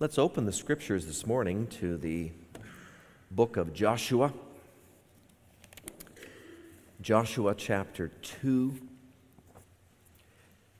Let's 0.00 0.18
open 0.18 0.44
the 0.44 0.52
scriptures 0.52 1.06
this 1.06 1.24
morning 1.24 1.68
to 1.78 1.96
the 1.96 2.32
book 3.30 3.56
of 3.56 3.72
Joshua. 3.72 4.32
Joshua 7.00 7.54
chapter 7.56 8.08
2. 8.08 8.74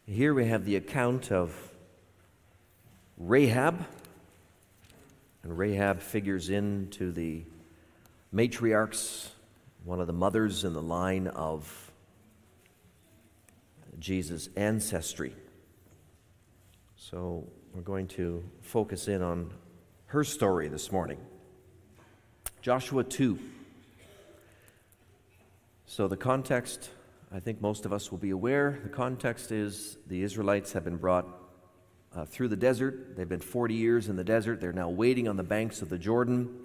Here 0.08 0.34
we 0.34 0.48
have 0.48 0.64
the 0.64 0.74
account 0.74 1.30
of 1.30 1.54
Rahab. 3.16 3.86
And 5.44 5.56
Rahab 5.56 6.00
figures 6.00 6.50
into 6.50 7.12
the 7.12 7.44
matriarchs, 8.34 9.28
one 9.84 10.00
of 10.00 10.08
the 10.08 10.12
mothers 10.12 10.64
in 10.64 10.72
the 10.72 10.82
line 10.82 11.28
of 11.28 11.92
Jesus' 14.00 14.48
ancestry. 14.56 15.36
So 16.96 17.46
we're 17.74 17.82
going 17.82 18.06
to 18.06 18.40
focus 18.62 19.08
in 19.08 19.20
on 19.20 19.50
her 20.06 20.22
story 20.22 20.68
this 20.68 20.92
morning. 20.92 21.18
Joshua 22.62 23.02
2. 23.02 23.36
So, 25.86 26.06
the 26.06 26.16
context, 26.16 26.90
I 27.32 27.40
think 27.40 27.60
most 27.60 27.84
of 27.84 27.92
us 27.92 28.12
will 28.12 28.18
be 28.18 28.30
aware. 28.30 28.78
The 28.84 28.90
context 28.90 29.50
is 29.50 29.98
the 30.06 30.22
Israelites 30.22 30.72
have 30.72 30.84
been 30.84 30.98
brought 30.98 31.26
uh, 32.14 32.24
through 32.24 32.48
the 32.48 32.56
desert. 32.56 33.16
They've 33.16 33.28
been 33.28 33.40
40 33.40 33.74
years 33.74 34.08
in 34.08 34.14
the 34.14 34.24
desert. 34.24 34.60
They're 34.60 34.72
now 34.72 34.88
waiting 34.88 35.26
on 35.26 35.36
the 35.36 35.42
banks 35.42 35.82
of 35.82 35.88
the 35.88 35.98
Jordan, 35.98 36.56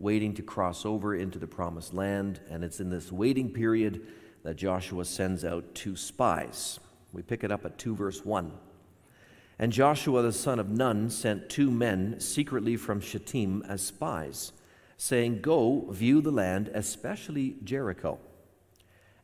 waiting 0.00 0.34
to 0.34 0.42
cross 0.42 0.84
over 0.84 1.14
into 1.14 1.38
the 1.38 1.46
promised 1.46 1.94
land. 1.94 2.40
And 2.50 2.64
it's 2.64 2.80
in 2.80 2.90
this 2.90 3.12
waiting 3.12 3.50
period 3.50 4.04
that 4.42 4.56
Joshua 4.56 5.04
sends 5.04 5.44
out 5.44 5.76
two 5.76 5.94
spies. 5.94 6.80
We 7.12 7.22
pick 7.22 7.44
it 7.44 7.52
up 7.52 7.64
at 7.64 7.78
2 7.78 7.94
verse 7.94 8.24
1. 8.24 8.50
And 9.58 9.72
Joshua 9.72 10.22
the 10.22 10.32
son 10.32 10.58
of 10.58 10.68
Nun 10.68 11.08
sent 11.08 11.48
two 11.48 11.70
men 11.70 12.20
secretly 12.20 12.76
from 12.76 13.00
Shittim 13.00 13.64
as 13.66 13.82
spies, 13.82 14.52
saying, 14.98 15.40
Go 15.40 15.86
view 15.90 16.20
the 16.20 16.30
land, 16.30 16.70
especially 16.74 17.56
Jericho. 17.64 18.18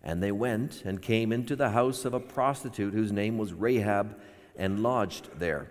And 0.03 0.23
they 0.23 0.33
went 0.33 0.83
and 0.85 1.03
came 1.03 1.33
into 1.33 1.55
the 1.55 1.71
house 1.71 2.05
of 2.05 2.15
a 2.15 2.21
prostitute 2.21 2.95
whose 2.95 3.13
name 3.13 3.37
was 3.37 3.53
Rahab, 3.53 4.19
and 4.57 4.83
lodged 4.83 5.39
there. 5.39 5.71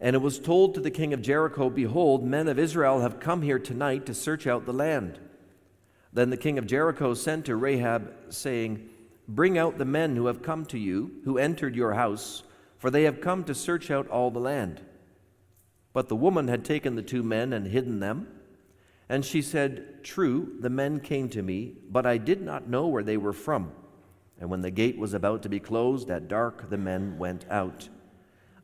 And 0.00 0.14
it 0.14 0.20
was 0.20 0.38
told 0.38 0.74
to 0.74 0.80
the 0.80 0.90
king 0.90 1.12
of 1.12 1.22
Jericho, 1.22 1.68
Behold, 1.70 2.24
men 2.24 2.48
of 2.48 2.58
Israel 2.58 3.00
have 3.00 3.20
come 3.20 3.42
here 3.42 3.58
tonight 3.58 4.06
to 4.06 4.14
search 4.14 4.46
out 4.46 4.64
the 4.64 4.72
land. 4.72 5.18
Then 6.12 6.30
the 6.30 6.36
king 6.36 6.58
of 6.58 6.66
Jericho 6.66 7.14
sent 7.14 7.46
to 7.46 7.56
Rahab, 7.56 8.14
saying, 8.30 8.88
Bring 9.26 9.58
out 9.58 9.76
the 9.76 9.84
men 9.84 10.16
who 10.16 10.26
have 10.26 10.42
come 10.42 10.64
to 10.66 10.78
you, 10.78 11.10
who 11.24 11.36
entered 11.36 11.76
your 11.76 11.94
house 11.94 12.44
for 12.78 12.90
they 12.90 13.02
have 13.02 13.20
come 13.20 13.44
to 13.44 13.54
search 13.54 13.90
out 13.90 14.08
all 14.08 14.30
the 14.30 14.38
land. 14.38 14.80
But 15.92 16.08
the 16.08 16.16
woman 16.16 16.48
had 16.48 16.64
taken 16.64 16.94
the 16.94 17.02
two 17.02 17.22
men 17.22 17.52
and 17.52 17.66
hidden 17.66 18.00
them. 18.00 18.28
And 19.08 19.24
she 19.24 19.42
said, 19.42 20.04
True, 20.04 20.56
the 20.60 20.70
men 20.70 21.00
came 21.00 21.28
to 21.30 21.42
me, 21.42 21.74
but 21.90 22.06
I 22.06 22.18
did 22.18 22.40
not 22.40 22.68
know 22.68 22.86
where 22.86 23.02
they 23.02 23.16
were 23.16 23.32
from. 23.32 23.72
And 24.40 24.50
when 24.50 24.62
the 24.62 24.70
gate 24.70 24.98
was 24.98 25.14
about 25.14 25.42
to 25.42 25.48
be 25.48 25.58
closed 25.58 26.10
at 26.10 26.28
dark, 26.28 26.70
the 26.70 26.78
men 26.78 27.18
went 27.18 27.44
out. 27.50 27.88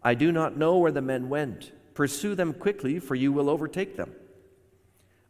I 0.03 0.15
do 0.15 0.31
not 0.31 0.57
know 0.57 0.79
where 0.79 0.93
the 0.93 1.03
men 1.03 1.29
went. 1.29 1.73
Pursue 1.95 2.35
them 2.35 2.53
quickly, 2.53 2.99
for 2.99 3.15
you 3.15 3.33
will 3.33 3.51
overtake 3.51 3.97
them. 3.97 4.15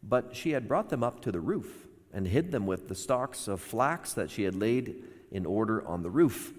But 0.03 0.35
she 0.35 0.51
had 0.51 0.67
brought 0.67 0.89
them 0.89 1.03
up 1.03 1.21
to 1.21 1.31
the 1.31 1.39
roof 1.39 1.87
and 2.13 2.27
hid 2.27 2.51
them 2.51 2.67
with 2.67 2.87
the 2.87 2.95
stalks 2.95 3.47
of 3.47 3.61
flax 3.61 4.13
that 4.13 4.29
she 4.29 4.43
had 4.43 4.55
laid 4.55 5.03
in 5.31 5.45
order 5.45 5.85
on 5.87 6.03
the 6.03 6.09
roof. 6.09 6.53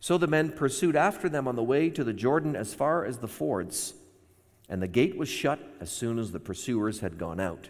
So 0.00 0.16
the 0.16 0.26
men 0.26 0.52
pursued 0.52 0.96
after 0.96 1.28
them 1.28 1.46
on 1.46 1.56
the 1.56 1.62
way 1.62 1.90
to 1.90 2.02
the 2.02 2.14
Jordan 2.14 2.56
as 2.56 2.72
far 2.72 3.04
as 3.04 3.18
the 3.18 3.28
fords, 3.28 3.92
and 4.66 4.82
the 4.82 4.88
gate 4.88 5.16
was 5.16 5.28
shut 5.28 5.60
as 5.78 5.90
soon 5.90 6.18
as 6.18 6.32
the 6.32 6.40
pursuers 6.40 7.00
had 7.00 7.18
gone 7.18 7.38
out. 7.38 7.68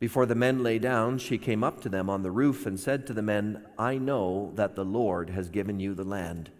Before 0.00 0.24
the 0.24 0.34
men 0.34 0.62
lay 0.62 0.78
down, 0.78 1.18
she 1.18 1.36
came 1.36 1.62
up 1.62 1.82
to 1.82 1.90
them 1.90 2.08
on 2.08 2.22
the 2.22 2.30
roof 2.30 2.64
and 2.64 2.80
said 2.80 3.06
to 3.06 3.12
the 3.12 3.22
men, 3.22 3.64
I 3.78 3.98
know 3.98 4.52
that 4.54 4.76
the 4.76 4.84
Lord 4.84 5.30
has 5.30 5.50
given 5.50 5.78
you 5.78 5.94
the 5.94 6.04
land, 6.04 6.50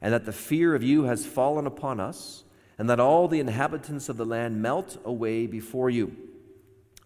and 0.00 0.14
that 0.14 0.24
the 0.24 0.32
fear 0.32 0.76
of 0.76 0.84
you 0.84 1.04
has 1.04 1.26
fallen 1.26 1.66
upon 1.66 1.98
us, 1.98 2.44
and 2.78 2.88
that 2.88 3.00
all 3.00 3.26
the 3.26 3.40
inhabitants 3.40 4.08
of 4.08 4.16
the 4.16 4.24
land 4.24 4.62
melt 4.62 4.98
away 5.04 5.48
before 5.48 5.90
you. 5.90 6.16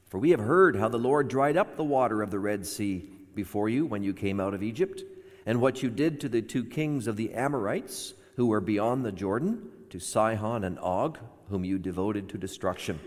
For 0.09 0.19
we 0.19 0.31
have 0.31 0.41
heard 0.41 0.77
how 0.77 0.91
the 0.91 0.99
Lord 0.99 1.29
dried 1.29 1.57
up 1.57 1.77
the 1.77 1.83
water 1.83 2.23
of 2.23 2.31
the 2.31 2.39
Red 2.39 2.67
Sea 2.67 3.09
before 3.35 3.69
you 3.71 3.87
when 3.87 4.05
you 4.05 4.13
came 4.13 4.39
out 4.39 4.55
of 4.55 4.63
Egypt 4.63 5.03
and 5.47 5.61
what 5.61 5.83
you 5.83 5.91
did 5.91 6.21
to 6.21 6.29
the 6.29 6.43
two 6.43 6.65
kings 6.65 7.07
of 7.07 7.17
the 7.17 7.35
Amorites 7.35 8.15
who 8.37 8.47
were 8.47 8.61
beyond 8.61 9.05
the 9.05 9.13
Jordan, 9.13 9.71
to 9.91 10.01
Sihon 10.01 10.65
and 10.65 10.79
Og, 10.81 11.19
whom 11.51 11.65
you 11.65 11.79
devoted 11.79 12.29
to 12.29 12.39
destruction. 12.39 12.99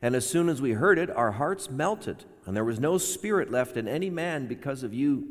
And 0.00 0.14
as 0.14 0.28
soon 0.28 0.48
as 0.48 0.60
we 0.60 0.72
heard 0.72 0.98
it, 0.98 1.10
our 1.10 1.32
hearts 1.32 1.70
melted, 1.70 2.24
and 2.46 2.56
there 2.56 2.64
was 2.64 2.78
no 2.78 2.98
spirit 2.98 3.50
left 3.50 3.76
in 3.76 3.88
any 3.88 4.10
man 4.10 4.46
because 4.46 4.82
of 4.82 4.94
you. 4.94 5.26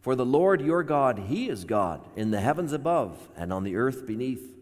For 0.00 0.14
the 0.14 0.26
Lord 0.26 0.60
your 0.60 0.82
God, 0.82 1.18
He 1.28 1.48
is 1.48 1.64
God 1.64 2.02
in 2.16 2.30
the 2.30 2.40
heavens 2.40 2.72
above 2.72 3.28
and 3.36 3.52
on 3.52 3.64
the 3.64 3.76
earth 3.76 4.06
beneath. 4.06 4.54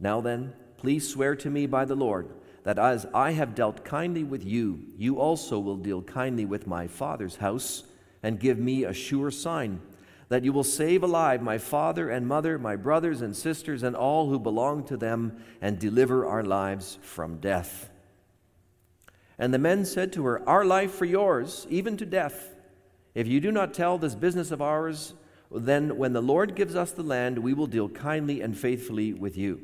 Now 0.00 0.20
then, 0.20 0.52
please 0.76 1.08
swear 1.08 1.36
to 1.36 1.50
me 1.50 1.66
by 1.66 1.84
the 1.84 1.94
Lord 1.94 2.28
that 2.64 2.78
as 2.78 3.06
I 3.14 3.32
have 3.32 3.54
dealt 3.54 3.84
kindly 3.84 4.24
with 4.24 4.44
you, 4.44 4.80
you 4.96 5.18
also 5.18 5.58
will 5.58 5.76
deal 5.76 6.02
kindly 6.02 6.44
with 6.44 6.66
my 6.66 6.86
father's 6.88 7.36
house, 7.36 7.84
and 8.22 8.40
give 8.40 8.58
me 8.58 8.84
a 8.84 8.92
sure 8.92 9.30
sign 9.30 9.80
that 10.28 10.44
you 10.44 10.52
will 10.52 10.64
save 10.64 11.02
alive 11.02 11.42
my 11.42 11.58
father 11.58 12.10
and 12.10 12.26
mother, 12.26 12.58
my 12.58 12.76
brothers 12.76 13.22
and 13.22 13.34
sisters, 13.34 13.82
and 13.82 13.96
all 13.96 14.28
who 14.28 14.38
belong 14.38 14.84
to 14.84 14.96
them, 14.96 15.42
and 15.60 15.78
deliver 15.78 16.26
our 16.26 16.42
lives 16.42 16.98
from 17.00 17.38
death. 17.38 17.90
And 19.38 19.54
the 19.54 19.58
men 19.58 19.84
said 19.84 20.12
to 20.14 20.24
her, 20.26 20.46
Our 20.48 20.64
life 20.64 20.92
for 20.92 21.04
yours, 21.04 21.66
even 21.70 21.96
to 21.96 22.06
death. 22.06 22.56
If 23.14 23.26
you 23.26 23.40
do 23.40 23.50
not 23.50 23.72
tell 23.72 23.96
this 23.96 24.14
business 24.14 24.50
of 24.50 24.60
ours, 24.60 25.14
then 25.50 25.96
when 25.96 26.12
the 26.12 26.20
Lord 26.20 26.54
gives 26.54 26.76
us 26.76 26.90
the 26.90 27.02
land, 27.02 27.38
we 27.38 27.54
will 27.54 27.66
deal 27.66 27.88
kindly 27.88 28.42
and 28.42 28.56
faithfully 28.56 29.14
with 29.14 29.36
you. 29.36 29.60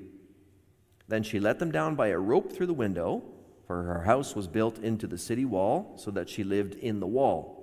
Then 1.08 1.22
she 1.22 1.38
let 1.38 1.58
them 1.58 1.70
down 1.70 1.94
by 1.94 2.08
a 2.08 2.18
rope 2.18 2.52
through 2.52 2.68
the 2.68 2.72
window, 2.72 3.22
for 3.66 3.82
her 3.82 4.02
house 4.02 4.34
was 4.34 4.48
built 4.48 4.78
into 4.78 5.06
the 5.06 5.18
city 5.18 5.44
wall, 5.44 5.94
so 5.96 6.10
that 6.12 6.30
she 6.30 6.42
lived 6.42 6.74
in 6.76 7.00
the 7.00 7.06
wall. 7.06 7.53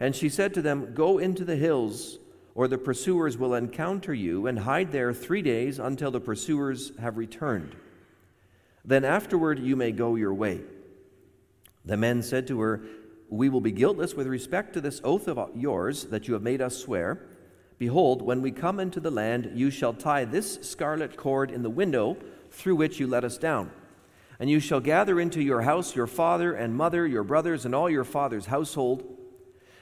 And 0.00 0.16
she 0.16 0.30
said 0.30 0.54
to 0.54 0.62
them, 0.62 0.94
Go 0.94 1.18
into 1.18 1.44
the 1.44 1.56
hills, 1.56 2.18
or 2.54 2.66
the 2.66 2.78
pursuers 2.78 3.36
will 3.36 3.54
encounter 3.54 4.14
you, 4.14 4.46
and 4.46 4.60
hide 4.60 4.90
there 4.90 5.12
three 5.12 5.42
days 5.42 5.78
until 5.78 6.10
the 6.10 6.20
pursuers 6.20 6.92
have 6.98 7.18
returned. 7.18 7.76
Then 8.82 9.04
afterward 9.04 9.58
you 9.58 9.76
may 9.76 9.92
go 9.92 10.16
your 10.16 10.32
way. 10.32 10.62
The 11.84 11.98
men 11.98 12.22
said 12.22 12.46
to 12.46 12.60
her, 12.60 12.80
We 13.28 13.50
will 13.50 13.60
be 13.60 13.72
guiltless 13.72 14.14
with 14.14 14.26
respect 14.26 14.72
to 14.72 14.80
this 14.80 15.02
oath 15.04 15.28
of 15.28 15.50
yours 15.54 16.04
that 16.04 16.26
you 16.26 16.34
have 16.34 16.42
made 16.42 16.62
us 16.62 16.78
swear. 16.78 17.20
Behold, 17.78 18.22
when 18.22 18.42
we 18.42 18.50
come 18.50 18.80
into 18.80 19.00
the 19.00 19.10
land, 19.10 19.52
you 19.54 19.70
shall 19.70 19.92
tie 19.92 20.24
this 20.24 20.58
scarlet 20.62 21.16
cord 21.16 21.50
in 21.50 21.62
the 21.62 21.70
window 21.70 22.16
through 22.50 22.76
which 22.76 22.98
you 22.98 23.06
let 23.06 23.24
us 23.24 23.38
down. 23.38 23.70
And 24.38 24.48
you 24.48 24.60
shall 24.60 24.80
gather 24.80 25.20
into 25.20 25.42
your 25.42 25.62
house 25.62 25.94
your 25.94 26.06
father 26.06 26.54
and 26.54 26.74
mother, 26.74 27.06
your 27.06 27.22
brothers, 27.22 27.66
and 27.66 27.74
all 27.74 27.90
your 27.90 28.04
father's 28.04 28.46
household 28.46 29.18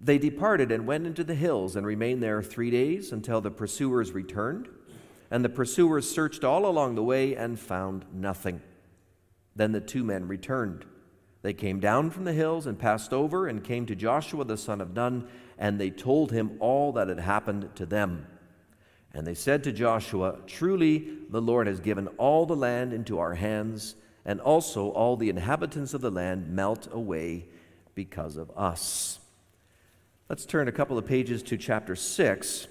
They 0.00 0.18
departed 0.18 0.70
and 0.70 0.86
went 0.86 1.06
into 1.06 1.24
the 1.24 1.34
hills 1.34 1.76
and 1.76 1.86
remained 1.86 2.22
there 2.22 2.42
three 2.42 2.70
days 2.70 3.12
until 3.12 3.40
the 3.40 3.50
pursuers 3.50 4.12
returned. 4.12 4.68
And 5.30 5.44
the 5.44 5.48
pursuers 5.48 6.08
searched 6.08 6.44
all 6.44 6.66
along 6.66 6.94
the 6.94 7.02
way 7.02 7.34
and 7.34 7.58
found 7.58 8.04
nothing. 8.12 8.60
Then 9.56 9.72
the 9.72 9.80
two 9.80 10.04
men 10.04 10.28
returned. 10.28 10.84
They 11.42 11.54
came 11.54 11.80
down 11.80 12.10
from 12.10 12.24
the 12.24 12.32
hills 12.32 12.66
and 12.66 12.78
passed 12.78 13.12
over 13.12 13.46
and 13.46 13.64
came 13.64 13.86
to 13.86 13.94
Joshua 13.94 14.44
the 14.44 14.56
son 14.56 14.80
of 14.80 14.94
Nun, 14.94 15.28
and 15.58 15.80
they 15.80 15.90
told 15.90 16.32
him 16.32 16.56
all 16.60 16.92
that 16.92 17.08
had 17.08 17.20
happened 17.20 17.70
to 17.76 17.86
them. 17.86 18.26
And 19.14 19.26
they 19.26 19.34
said 19.34 19.64
to 19.64 19.72
Joshua, 19.72 20.38
Truly 20.46 21.08
the 21.30 21.40
Lord 21.40 21.66
has 21.66 21.80
given 21.80 22.08
all 22.18 22.46
the 22.46 22.56
land 22.56 22.92
into 22.92 23.18
our 23.18 23.34
hands, 23.34 23.94
and 24.24 24.40
also 24.40 24.90
all 24.90 25.16
the 25.16 25.30
inhabitants 25.30 25.94
of 25.94 26.00
the 26.00 26.10
land 26.10 26.50
melt 26.50 26.88
away 26.92 27.46
because 27.94 28.36
of 28.36 28.50
us. 28.56 29.20
Let's 30.28 30.44
turn 30.44 30.66
a 30.66 30.72
couple 30.72 30.98
of 30.98 31.06
pages 31.06 31.40
to 31.44 31.56
chapter 31.56 31.94
6 31.94 32.66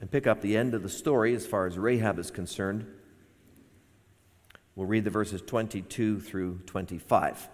and 0.00 0.10
pick 0.10 0.26
up 0.26 0.40
the 0.40 0.56
end 0.56 0.74
of 0.74 0.82
the 0.82 0.88
story 0.88 1.32
as 1.32 1.46
far 1.46 1.66
as 1.66 1.78
Rahab 1.78 2.18
is 2.18 2.32
concerned. 2.32 2.84
We'll 4.74 4.88
read 4.88 5.04
the 5.04 5.10
verses 5.10 5.40
22 5.40 6.18
through 6.18 6.62
25. 6.66 7.48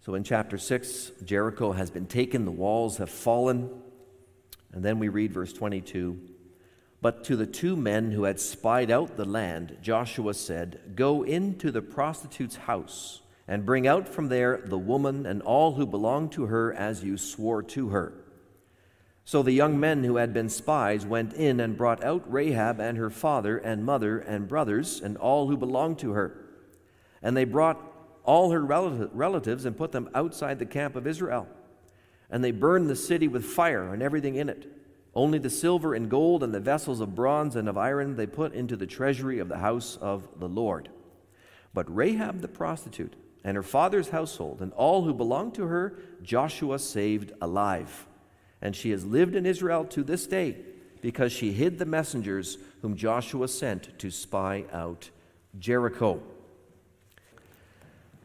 So 0.00 0.14
in 0.14 0.24
chapter 0.24 0.56
6, 0.56 1.12
Jericho 1.26 1.72
has 1.72 1.90
been 1.90 2.06
taken, 2.06 2.46
the 2.46 2.50
walls 2.50 2.96
have 2.96 3.10
fallen. 3.10 3.68
And 4.72 4.82
then 4.82 4.98
we 4.98 5.10
read 5.10 5.34
verse 5.34 5.52
22 5.52 6.18
But 7.02 7.22
to 7.24 7.36
the 7.36 7.44
two 7.44 7.76
men 7.76 8.12
who 8.12 8.24
had 8.24 8.40
spied 8.40 8.90
out 8.90 9.18
the 9.18 9.26
land, 9.26 9.76
Joshua 9.82 10.32
said, 10.32 10.80
Go 10.96 11.22
into 11.22 11.70
the 11.70 11.82
prostitute's 11.82 12.56
house 12.56 13.20
and 13.52 13.66
bring 13.66 13.86
out 13.86 14.08
from 14.08 14.30
there 14.30 14.62
the 14.64 14.78
woman 14.78 15.26
and 15.26 15.42
all 15.42 15.74
who 15.74 15.84
belong 15.84 16.30
to 16.30 16.46
her 16.46 16.72
as 16.72 17.04
you 17.04 17.18
swore 17.18 17.62
to 17.62 17.90
her. 17.90 18.14
So 19.26 19.42
the 19.42 19.52
young 19.52 19.78
men 19.78 20.04
who 20.04 20.16
had 20.16 20.32
been 20.32 20.48
spies 20.48 21.04
went 21.04 21.34
in 21.34 21.60
and 21.60 21.76
brought 21.76 22.02
out 22.02 22.24
Rahab 22.32 22.80
and 22.80 22.96
her 22.96 23.10
father 23.10 23.58
and 23.58 23.84
mother 23.84 24.18
and 24.18 24.48
brothers 24.48 25.02
and 25.02 25.18
all 25.18 25.48
who 25.48 25.58
belonged 25.58 25.98
to 25.98 26.12
her. 26.12 26.46
And 27.20 27.36
they 27.36 27.44
brought 27.44 27.78
all 28.24 28.52
her 28.52 28.64
relatives 28.64 29.66
and 29.66 29.76
put 29.76 29.92
them 29.92 30.08
outside 30.14 30.58
the 30.58 30.64
camp 30.64 30.96
of 30.96 31.06
Israel. 31.06 31.46
And 32.30 32.42
they 32.42 32.52
burned 32.52 32.88
the 32.88 32.96
city 32.96 33.28
with 33.28 33.44
fire 33.44 33.92
and 33.92 34.02
everything 34.02 34.36
in 34.36 34.48
it. 34.48 34.66
Only 35.14 35.38
the 35.38 35.50
silver 35.50 35.92
and 35.92 36.08
gold 36.08 36.42
and 36.42 36.54
the 36.54 36.58
vessels 36.58 37.00
of 37.00 37.14
bronze 37.14 37.54
and 37.54 37.68
of 37.68 37.76
iron 37.76 38.16
they 38.16 38.26
put 38.26 38.54
into 38.54 38.76
the 38.76 38.86
treasury 38.86 39.40
of 39.40 39.50
the 39.50 39.58
house 39.58 39.98
of 40.00 40.26
the 40.40 40.48
Lord. 40.48 40.88
But 41.74 41.94
Rahab 41.94 42.40
the 42.40 42.48
prostitute 42.48 43.12
and 43.44 43.56
her 43.56 43.62
father's 43.62 44.10
household 44.10 44.60
and 44.60 44.72
all 44.72 45.02
who 45.02 45.14
belonged 45.14 45.54
to 45.54 45.66
her, 45.66 45.98
Joshua 46.22 46.78
saved 46.78 47.32
alive. 47.40 48.06
And 48.60 48.76
she 48.76 48.90
has 48.90 49.04
lived 49.04 49.34
in 49.34 49.46
Israel 49.46 49.84
to 49.86 50.04
this 50.04 50.26
day 50.26 50.56
because 51.00 51.32
she 51.32 51.52
hid 51.52 51.78
the 51.78 51.84
messengers 51.84 52.58
whom 52.80 52.96
Joshua 52.96 53.48
sent 53.48 53.98
to 53.98 54.10
spy 54.10 54.64
out 54.72 55.10
Jericho. 55.58 56.22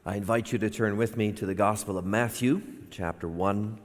I 0.06 0.16
invite 0.16 0.52
you 0.52 0.60
to 0.60 0.69
turn 0.69 0.96
with 0.96 1.18
me 1.18 1.34
to 1.34 1.46
the 1.46 1.56
Gospel 1.56 1.98
of 1.98 2.06
Matthew, 2.06 2.62
chapter 2.92 3.28
1. 3.28 3.80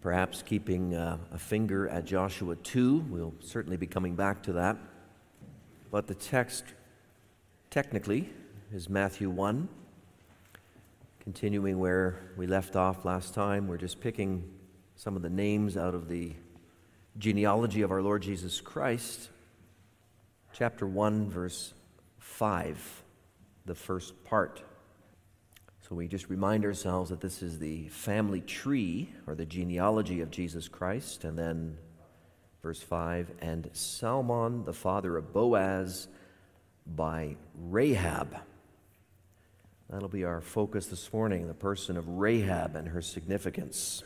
Perhaps 0.00 0.42
keeping 0.42 0.94
uh, 0.94 1.18
a 1.32 1.38
finger 1.38 1.88
at 1.88 2.04
Joshua 2.04 2.54
2. 2.54 3.06
We'll 3.10 3.34
certainly 3.40 3.76
be 3.76 3.88
coming 3.88 4.14
back 4.14 4.44
to 4.44 4.52
that. 4.54 4.76
But 5.90 6.06
the 6.06 6.14
text, 6.14 6.64
technically, 7.70 8.30
is 8.72 8.88
Matthew 8.88 9.28
1. 9.28 9.68
Continuing 11.28 11.78
where 11.78 12.18
we 12.38 12.46
left 12.46 12.74
off 12.74 13.04
last 13.04 13.34
time, 13.34 13.68
we're 13.68 13.76
just 13.76 14.00
picking 14.00 14.50
some 14.96 15.14
of 15.14 15.20
the 15.20 15.28
names 15.28 15.76
out 15.76 15.94
of 15.94 16.08
the 16.08 16.32
genealogy 17.18 17.82
of 17.82 17.90
our 17.90 18.00
Lord 18.00 18.22
Jesus 18.22 18.62
Christ. 18.62 19.28
Chapter 20.54 20.86
1, 20.86 21.28
verse 21.28 21.74
5, 22.18 23.02
the 23.66 23.74
first 23.74 24.24
part. 24.24 24.62
So 25.86 25.94
we 25.94 26.08
just 26.08 26.30
remind 26.30 26.64
ourselves 26.64 27.10
that 27.10 27.20
this 27.20 27.42
is 27.42 27.58
the 27.58 27.88
family 27.88 28.40
tree 28.40 29.12
or 29.26 29.34
the 29.34 29.44
genealogy 29.44 30.22
of 30.22 30.30
Jesus 30.30 30.66
Christ. 30.66 31.24
And 31.24 31.38
then 31.38 31.76
verse 32.62 32.80
5 32.80 33.32
and 33.42 33.68
Salmon, 33.74 34.64
the 34.64 34.72
father 34.72 35.18
of 35.18 35.34
Boaz, 35.34 36.08
by 36.86 37.36
Rahab. 37.54 38.34
That'll 39.90 40.08
be 40.10 40.24
our 40.24 40.42
focus 40.42 40.84
this 40.84 41.10
morning 41.14 41.48
the 41.48 41.54
person 41.54 41.96
of 41.96 42.06
Rahab 42.06 42.76
and 42.76 42.88
her 42.88 43.00
significance. 43.00 44.02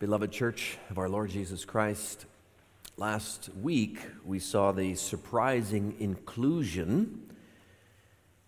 Beloved 0.00 0.32
church 0.32 0.76
of 0.90 0.98
our 0.98 1.08
Lord 1.08 1.30
Jesus 1.30 1.64
Christ, 1.64 2.26
last 2.96 3.48
week 3.62 4.00
we 4.24 4.40
saw 4.40 4.72
the 4.72 4.96
surprising 4.96 5.94
inclusion 6.00 7.30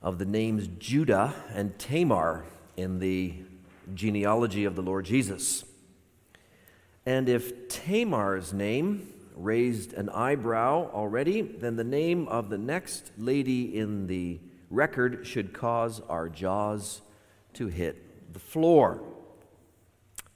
of 0.02 0.18
the 0.18 0.24
names 0.24 0.68
Judah 0.80 1.32
and 1.54 1.78
Tamar 1.78 2.44
in 2.76 2.98
the 2.98 3.34
genealogy 3.94 4.64
of 4.64 4.74
the 4.74 4.82
Lord 4.82 5.04
Jesus. 5.04 5.64
And 7.06 7.28
if 7.28 7.68
Tamar's 7.68 8.52
name 8.52 9.12
raised 9.36 9.92
an 9.92 10.08
eyebrow 10.08 10.90
already, 10.92 11.42
then 11.42 11.76
the 11.76 11.84
name 11.84 12.26
of 12.26 12.50
the 12.50 12.58
next 12.58 13.12
lady 13.16 13.78
in 13.78 14.08
the 14.08 14.40
record 14.72 15.26
should 15.26 15.52
cause 15.52 16.00
our 16.08 16.28
jaws 16.28 17.02
to 17.54 17.68
hit 17.68 18.32
the 18.32 18.38
floor. 18.38 19.02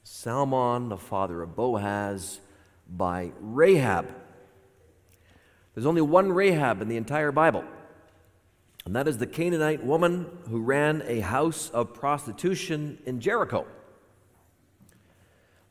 Salmon, 0.04 0.88
the 0.88 0.96
father 0.96 1.42
of 1.42 1.56
Boaz, 1.56 2.40
by 2.88 3.32
Rahab. 3.40 4.14
There's 5.74 5.86
only 5.86 6.02
one 6.02 6.32
Rahab 6.32 6.80
in 6.80 6.88
the 6.88 6.96
entire 6.96 7.32
Bible 7.32 7.64
and 8.86 8.94
that 8.94 9.08
is 9.08 9.18
the 9.18 9.26
Canaanite 9.26 9.84
woman 9.84 10.28
who 10.48 10.60
ran 10.60 11.02
a 11.06 11.18
house 11.18 11.70
of 11.70 11.92
prostitution 11.92 12.98
in 13.04 13.20
Jericho. 13.20 13.66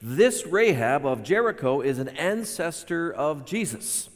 This 0.01 0.45
Rahab 0.45 1.05
of 1.05 1.23
Jericho 1.23 1.79
is 1.79 1.97
an 1.97 2.09
ancestor 2.09 3.11
of 3.11 3.45
Jesus. 3.45 4.09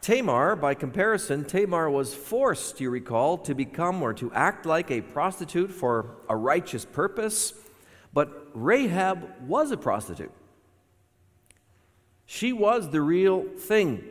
Tamar, 0.00 0.56
by 0.56 0.74
comparison, 0.74 1.44
Tamar 1.44 1.90
was 1.90 2.14
forced, 2.14 2.80
you 2.80 2.88
recall, 2.88 3.36
to 3.38 3.54
become 3.54 4.02
or 4.02 4.14
to 4.14 4.32
act 4.32 4.64
like 4.64 4.90
a 4.90 5.02
prostitute 5.02 5.70
for 5.70 6.16
a 6.28 6.36
righteous 6.36 6.86
purpose, 6.86 7.52
but 8.12 8.48
Rahab 8.54 9.28
was 9.46 9.70
a 9.70 9.76
prostitute. 9.76 10.32
She 12.24 12.52
was 12.52 12.90
the 12.90 13.02
real 13.02 13.44
thing 13.58 14.04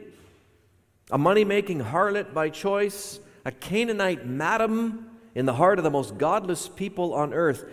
a 1.12 1.18
money 1.18 1.44
making 1.44 1.80
harlot 1.80 2.36
by 2.36 2.50
choice, 2.50 3.20
a 3.44 3.52
Canaanite 3.52 4.28
madam 4.28 5.10
in 5.34 5.48
the 5.48 5.54
heart 5.54 5.80
of 5.80 5.84
the 5.84 5.90
most 5.90 6.20
godless 6.20 6.70
people 6.70 7.16
on 7.16 7.34
earth. 7.34 7.66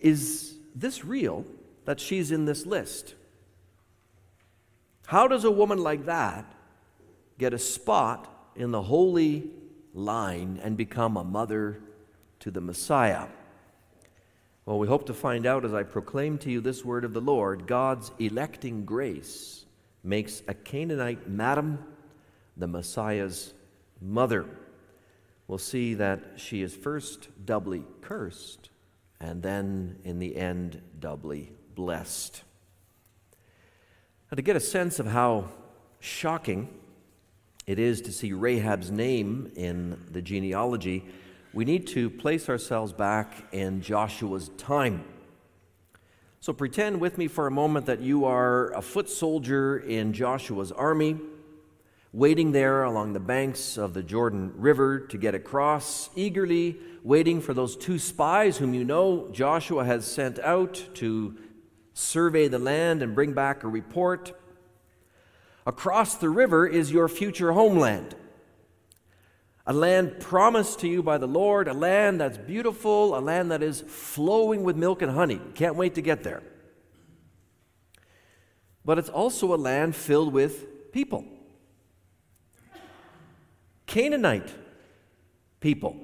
Is 0.00 0.54
this 0.74 1.04
real 1.04 1.44
that 1.84 2.00
she's 2.00 2.30
in 2.30 2.46
this 2.46 2.64
list? 2.64 3.14
How 5.06 5.28
does 5.28 5.44
a 5.44 5.50
woman 5.50 5.82
like 5.82 6.06
that 6.06 6.46
get 7.40 7.54
a 7.54 7.58
spot 7.58 8.52
in 8.54 8.70
the 8.70 8.82
holy 8.82 9.50
line 9.94 10.60
and 10.62 10.76
become 10.76 11.16
a 11.16 11.24
mother 11.24 11.80
to 12.38 12.50
the 12.50 12.60
Messiah? 12.60 13.26
Well, 14.66 14.78
we 14.78 14.86
hope 14.86 15.06
to 15.06 15.14
find 15.14 15.46
out 15.46 15.64
as 15.64 15.72
I 15.72 15.82
proclaim 15.82 16.36
to 16.38 16.50
you 16.50 16.60
this 16.60 16.84
word 16.84 17.04
of 17.04 17.14
the 17.14 17.20
Lord 17.20 17.66
God's 17.66 18.12
electing 18.18 18.84
grace 18.84 19.64
makes 20.04 20.42
a 20.46 20.54
Canaanite 20.54 21.28
madam 21.28 21.82
the 22.56 22.66
Messiah's 22.66 23.54
mother. 24.02 24.44
We'll 25.48 25.58
see 25.58 25.94
that 25.94 26.20
she 26.36 26.60
is 26.60 26.76
first 26.76 27.28
doubly 27.44 27.84
cursed 28.02 28.68
and 29.18 29.42
then, 29.42 29.98
in 30.04 30.18
the 30.18 30.36
end, 30.36 30.80
doubly 30.98 31.52
blessed. 31.74 32.42
Now, 34.30 34.36
to 34.36 34.42
get 34.42 34.56
a 34.56 34.60
sense 34.60 34.98
of 34.98 35.06
how 35.06 35.50
shocking 36.00 36.68
it 37.66 37.78
is 37.78 38.00
to 38.02 38.12
see 38.12 38.32
Rahab's 38.32 38.90
name 38.90 39.52
in 39.56 39.98
the 40.10 40.22
genealogy, 40.22 41.04
we 41.52 41.64
need 41.64 41.86
to 41.88 42.10
place 42.10 42.48
ourselves 42.48 42.92
back 42.92 43.52
in 43.52 43.80
Joshua's 43.82 44.50
time. 44.56 45.04
So 46.40 46.52
pretend 46.52 47.00
with 47.00 47.18
me 47.18 47.28
for 47.28 47.46
a 47.46 47.50
moment 47.50 47.86
that 47.86 48.00
you 48.00 48.24
are 48.24 48.72
a 48.72 48.80
foot 48.80 49.10
soldier 49.10 49.78
in 49.78 50.12
Joshua's 50.12 50.72
army 50.72 51.18
waiting 52.12 52.50
there 52.50 52.82
along 52.82 53.12
the 53.12 53.20
banks 53.20 53.76
of 53.76 53.94
the 53.94 54.02
Jordan 54.02 54.52
River 54.56 54.98
to 54.98 55.16
get 55.16 55.34
across, 55.34 56.10
eagerly 56.16 56.76
waiting 57.04 57.40
for 57.40 57.54
those 57.54 57.76
two 57.76 57.98
spies 57.98 58.58
whom 58.58 58.74
you 58.74 58.84
know 58.84 59.28
Joshua 59.30 59.84
has 59.84 60.06
sent 60.06 60.38
out 60.40 60.82
to 60.94 61.36
survey 61.94 62.48
the 62.48 62.58
land 62.58 63.02
and 63.02 63.14
bring 63.14 63.32
back 63.32 63.62
a 63.62 63.68
report. 63.68 64.32
Across 65.66 66.16
the 66.16 66.28
river 66.28 66.66
is 66.66 66.90
your 66.90 67.08
future 67.08 67.52
homeland. 67.52 68.14
A 69.66 69.72
land 69.72 70.18
promised 70.20 70.80
to 70.80 70.88
you 70.88 71.02
by 71.02 71.18
the 71.18 71.28
Lord, 71.28 71.68
a 71.68 71.74
land 71.74 72.20
that's 72.20 72.38
beautiful, 72.38 73.16
a 73.16 73.20
land 73.20 73.50
that 73.50 73.62
is 73.62 73.82
flowing 73.82 74.64
with 74.64 74.76
milk 74.76 75.02
and 75.02 75.12
honey. 75.12 75.40
Can't 75.54 75.76
wait 75.76 75.94
to 75.94 76.02
get 76.02 76.22
there. 76.22 76.42
But 78.84 78.98
it's 78.98 79.10
also 79.10 79.54
a 79.54 79.56
land 79.56 79.94
filled 79.94 80.32
with 80.32 80.92
people. 80.92 81.24
Canaanite 83.86 84.52
people. 85.60 85.96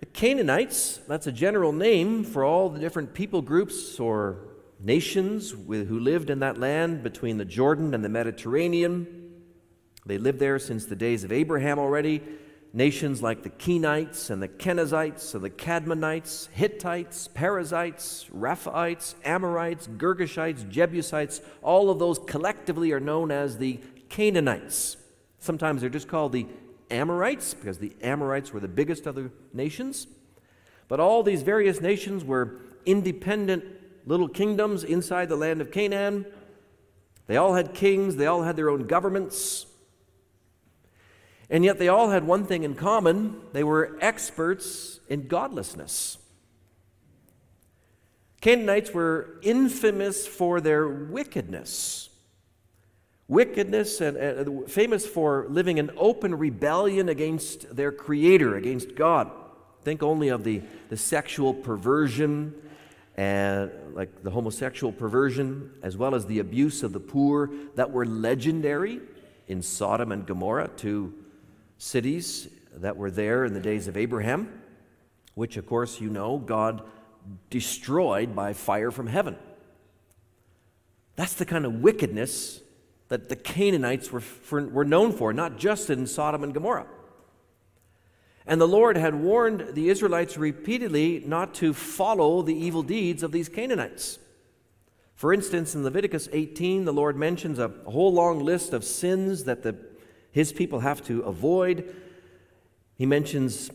The 0.00 0.06
Canaanites, 0.06 0.98
that's 1.06 1.26
a 1.26 1.32
general 1.32 1.72
name 1.72 2.24
for 2.24 2.44
all 2.44 2.70
the 2.70 2.80
different 2.80 3.14
people 3.14 3.42
groups 3.42 4.00
or 4.00 4.38
nations 4.84 5.56
with, 5.56 5.88
who 5.88 5.98
lived 5.98 6.30
in 6.30 6.40
that 6.40 6.58
land 6.58 7.02
between 7.02 7.38
the 7.38 7.44
Jordan 7.44 7.94
and 7.94 8.04
the 8.04 8.08
Mediterranean. 8.08 9.32
They 10.06 10.18
lived 10.18 10.38
there 10.38 10.58
since 10.58 10.84
the 10.84 10.96
days 10.96 11.24
of 11.24 11.32
Abraham 11.32 11.78
already. 11.78 12.22
Nations 12.74 13.22
like 13.22 13.44
the 13.44 13.50
Kenites 13.50 14.30
and 14.30 14.42
the 14.42 14.48
Kenizzites 14.48 15.34
and 15.34 15.44
the 15.44 15.50
Cadmonites, 15.50 16.48
Hittites, 16.50 17.28
Perizzites, 17.28 18.26
Raphaites, 18.34 19.14
Amorites, 19.24 19.86
Girgashites, 19.86 20.68
Jebusites, 20.68 21.40
all 21.62 21.88
of 21.88 22.00
those 22.00 22.18
collectively 22.18 22.90
are 22.90 23.00
known 23.00 23.30
as 23.30 23.58
the 23.58 23.78
Canaanites. 24.08 24.96
Sometimes 25.38 25.80
they're 25.80 25.90
just 25.90 26.08
called 26.08 26.32
the 26.32 26.46
Amorites 26.90 27.54
because 27.54 27.78
the 27.78 27.92
Amorites 28.02 28.52
were 28.52 28.60
the 28.60 28.68
biggest 28.68 29.06
of 29.06 29.14
the 29.14 29.30
nations. 29.52 30.08
But 30.88 31.00
all 31.00 31.22
these 31.22 31.42
various 31.42 31.80
nations 31.80 32.24
were 32.24 32.60
independent 32.84 33.64
little 34.06 34.28
kingdoms 34.28 34.84
inside 34.84 35.28
the 35.28 35.36
land 35.36 35.60
of 35.60 35.70
Canaan. 35.70 36.26
They 37.26 37.36
all 37.36 37.54
had 37.54 37.74
kings, 37.74 38.16
they 38.16 38.26
all 38.26 38.42
had 38.42 38.56
their 38.56 38.68
own 38.68 38.86
governments. 38.86 39.66
And 41.50 41.64
yet 41.64 41.78
they 41.78 41.88
all 41.88 42.10
had 42.10 42.24
one 42.24 42.46
thing 42.46 42.64
in 42.64 42.74
common 42.74 43.40
they 43.52 43.64
were 43.64 43.98
experts 44.00 45.00
in 45.08 45.28
godlessness. 45.28 46.18
Canaanites 48.40 48.92
were 48.92 49.38
infamous 49.42 50.26
for 50.26 50.60
their 50.60 50.86
wickedness. 50.86 52.10
Wickedness 53.26 54.02
and 54.02 54.18
uh, 54.18 54.68
famous 54.68 55.06
for 55.06 55.46
living 55.48 55.78
in 55.78 55.90
open 55.96 56.34
rebellion 56.34 57.08
against 57.08 57.74
their 57.74 57.90
creator, 57.90 58.56
against 58.56 58.94
God. 58.94 59.30
Think 59.82 60.02
only 60.02 60.28
of 60.28 60.44
the, 60.44 60.60
the 60.90 60.96
sexual 60.98 61.54
perversion 61.54 62.54
and 63.16 63.70
like 63.94 64.24
the 64.24 64.30
homosexual 64.30 64.92
perversion 64.92 65.70
as 65.82 65.96
well 65.96 66.14
as 66.14 66.26
the 66.26 66.40
abuse 66.40 66.82
of 66.82 66.92
the 66.92 67.00
poor 67.00 67.50
that 67.76 67.90
were 67.92 68.04
legendary 68.04 69.00
in 69.46 69.62
Sodom 69.62 70.10
and 70.10 70.26
Gomorrah, 70.26 70.68
two 70.76 71.14
cities 71.78 72.48
that 72.74 72.96
were 72.96 73.10
there 73.10 73.44
in 73.44 73.54
the 73.54 73.60
days 73.60 73.86
of 73.86 73.96
Abraham, 73.96 74.60
which 75.34 75.56
of 75.56 75.66
course 75.66 76.00
you 76.00 76.10
know 76.10 76.38
God 76.38 76.82
destroyed 77.50 78.34
by 78.34 78.52
fire 78.52 78.90
from 78.90 79.06
heaven. 79.06 79.36
That's 81.16 81.34
the 81.34 81.46
kind 81.46 81.64
of 81.64 81.74
wickedness 81.74 82.60
that 83.08 83.28
the 83.28 83.36
Canaanites 83.36 84.10
were, 84.10 84.20
for, 84.20 84.66
were 84.66 84.84
known 84.84 85.12
for, 85.12 85.32
not 85.32 85.56
just 85.56 85.88
in 85.88 86.06
Sodom 86.06 86.42
and 86.42 86.52
Gomorrah. 86.52 86.86
And 88.46 88.60
the 88.60 88.68
Lord 88.68 88.96
had 88.96 89.14
warned 89.14 89.74
the 89.74 89.88
Israelites 89.88 90.36
repeatedly 90.36 91.22
not 91.26 91.54
to 91.54 91.72
follow 91.72 92.42
the 92.42 92.54
evil 92.54 92.82
deeds 92.82 93.22
of 93.22 93.32
these 93.32 93.48
Canaanites. 93.48 94.18
For 95.14 95.32
instance, 95.32 95.74
in 95.74 95.84
Leviticus 95.84 96.28
18, 96.32 96.84
the 96.84 96.92
Lord 96.92 97.16
mentions 97.16 97.58
a, 97.58 97.68
whole 97.86 98.12
long 98.12 98.40
list 98.40 98.72
of 98.72 98.84
sins 98.84 99.44
that 99.44 99.62
the, 99.62 99.76
his 100.30 100.52
people 100.52 100.80
have 100.80 101.02
to 101.06 101.22
avoid. 101.22 101.94
He 102.96 103.06
mentions 103.06 103.70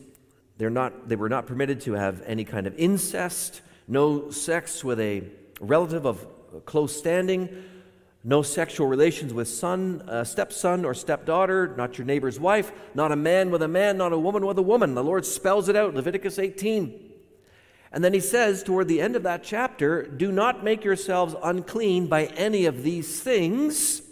they're 0.58 0.70
not, 0.70 1.08
they 1.08 1.16
were 1.16 1.30
not 1.30 1.46
permitted 1.46 1.80
to 1.82 1.94
have 1.94 2.22
any 2.26 2.44
kind 2.44 2.66
of 2.66 2.78
incest, 2.78 3.62
no 3.88 4.30
sex 4.30 4.84
with 4.84 5.00
a 5.00 5.24
relative 5.60 6.06
of 6.06 6.26
close 6.66 6.96
standing, 6.96 7.48
no 8.22 8.42
sexual 8.42 8.86
relations 8.86 9.32
with 9.32 9.48
son, 9.48 10.02
uh, 10.06 10.24
stepson 10.24 10.84
or 10.84 10.92
stepdaughter, 10.92 11.74
not 11.76 11.96
your 11.96 12.06
neighbor's 12.06 12.38
wife, 12.38 12.70
not 12.94 13.12
a 13.12 13.16
man 13.16 13.50
with 13.50 13.62
a 13.62 13.68
man, 13.68 13.96
not 13.96 14.12
a 14.12 14.18
woman 14.18 14.44
with 14.44 14.58
a 14.58 14.62
woman. 14.62 14.94
The 14.94 15.04
Lord 15.04 15.24
spells 15.24 15.68
it 15.68 15.76
out, 15.76 15.94
Leviticus 15.94 16.38
18. 16.38 17.10
And 17.92 18.04
then 18.04 18.12
he 18.12 18.20
says 18.20 18.62
toward 18.62 18.88
the 18.88 19.00
end 19.00 19.16
of 19.16 19.22
that 19.22 19.42
chapter, 19.42 20.02
Do 20.02 20.30
not 20.30 20.62
make 20.62 20.84
yourselves 20.84 21.34
unclean 21.42 22.06
by 22.08 22.26
any 22.26 22.66
of 22.66 22.82
these 22.82 23.20
things, 23.20 24.02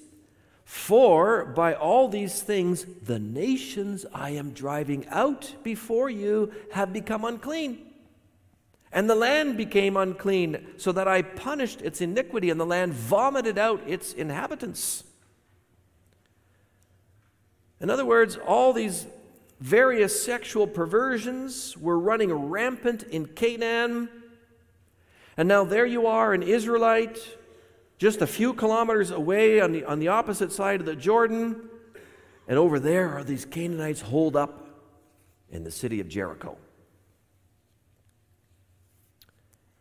for 0.65 1.45
by 1.45 1.75
all 1.75 2.09
these 2.09 2.43
things 2.43 2.87
the 3.03 3.19
nations 3.19 4.07
I 4.13 4.31
am 4.31 4.51
driving 4.51 5.07
out 5.09 5.55
before 5.63 6.09
you 6.11 6.53
have 6.73 6.93
become 6.93 7.25
unclean. 7.25 7.88
And 8.93 9.09
the 9.09 9.15
land 9.15 9.57
became 9.57 9.97
unclean, 9.97 10.67
so 10.79 10.93
that 10.93 11.07
I 11.07 11.23
punished 11.23 11.83
its 11.83 12.01
iniquity, 12.01 12.49
and 12.51 12.59
the 12.59 12.67
land 12.67 12.95
vomited 12.95 13.59
out 13.59 13.83
its 13.87 14.13
inhabitants. 14.13 15.05
In 17.81 17.91
other 17.91 18.05
words, 18.05 18.37
all 18.37 18.73
these 18.73 19.07
various 19.61 20.23
sexual 20.25 20.67
perversions 20.67 21.77
were 21.77 21.99
running 21.99 22.33
rampant 22.33 23.03
in 23.05 23.27
Canaan. 23.27 24.09
And 25.37 25.49
now 25.49 25.65
there 25.65 25.87
you 25.87 26.07
are, 26.07 26.33
an 26.33 26.43
Israelite, 26.43 27.19
just 27.99 28.23
a 28.23 28.27
few 28.27 28.55
kilometers 28.55 29.11
away 29.11 29.61
on 29.61 29.73
the, 29.73 29.85
on 29.85 29.99
the 29.99 30.09
opposite 30.09 30.53
side 30.53 30.81
of 30.81 30.87
the 30.87 30.97
Jordan. 30.97 31.69
And 32.47 32.59
over 32.59 32.81
there 32.81 33.11
are 33.11 33.25
these 33.25 33.45
Canaanites 33.45 34.01
holed 34.01 34.37
up 34.37 34.67
in 35.51 35.65
the 35.65 35.71
city 35.71 36.01
of 36.01 36.09
Jericho. 36.09 36.57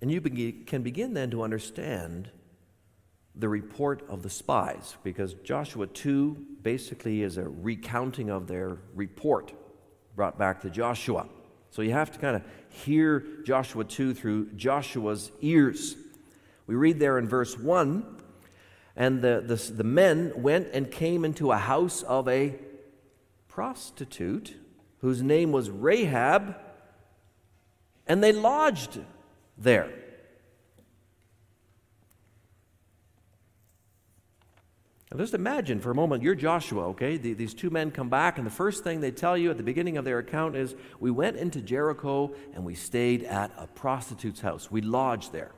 And 0.01 0.11
you 0.11 0.21
can 0.21 0.83
begin 0.83 1.13
then 1.13 1.31
to 1.31 1.43
understand 1.43 2.29
the 3.35 3.49
report 3.49 4.03
of 4.09 4.23
the 4.23 4.29
spies, 4.29 4.97
because 5.03 5.35
Joshua 5.43 5.85
2 5.87 6.37
basically 6.63 7.21
is 7.21 7.37
a 7.37 7.47
recounting 7.47 8.29
of 8.29 8.47
their 8.47 8.77
report 8.95 9.53
brought 10.15 10.39
back 10.39 10.61
to 10.61 10.69
Joshua. 10.69 11.27
So 11.69 11.83
you 11.83 11.91
have 11.91 12.11
to 12.11 12.19
kind 12.19 12.35
of 12.35 12.43
hear 12.69 13.23
Joshua 13.43 13.83
2 13.83 14.15
through 14.15 14.53
Joshua's 14.53 15.31
ears. 15.41 15.95
We 16.65 16.75
read 16.75 16.99
there 16.99 17.19
in 17.19 17.27
verse 17.27 17.57
1 17.57 18.17
and 18.97 19.21
the, 19.21 19.43
the, 19.45 19.55
the 19.71 19.83
men 19.83 20.33
went 20.35 20.69
and 20.73 20.89
came 20.89 21.23
into 21.23 21.51
a 21.51 21.57
house 21.57 22.01
of 22.01 22.27
a 22.27 22.55
prostitute 23.47 24.55
whose 25.01 25.21
name 25.21 25.51
was 25.51 25.69
Rahab, 25.69 26.55
and 28.07 28.23
they 28.23 28.31
lodged 28.31 28.99
there. 29.57 29.91
Now 35.11 35.17
just 35.17 35.33
imagine 35.33 35.79
for 35.79 35.91
a 35.91 35.95
moment, 35.95 36.21
you're 36.21 36.35
Joshua, 36.35 36.89
okay? 36.89 37.17
The, 37.17 37.33
these 37.33 37.53
two 37.53 37.69
men 37.69 37.91
come 37.91 38.09
back, 38.09 38.37
and 38.37 38.45
the 38.45 38.51
first 38.51 38.83
thing 38.83 38.99
they 38.99 39.11
tell 39.11 39.37
you 39.37 39.49
at 39.49 39.57
the 39.57 39.63
beginning 39.63 39.97
of 39.97 40.03
their 40.03 40.19
account 40.19 40.55
is 40.55 40.75
We 40.99 41.11
went 41.11 41.37
into 41.37 41.61
Jericho 41.61 42.33
and 42.53 42.65
we 42.65 42.75
stayed 42.75 43.23
at 43.23 43.51
a 43.57 43.67
prostitute's 43.67 44.41
house. 44.41 44.69
We 44.69 44.81
lodged 44.81 45.31
there. 45.31 45.51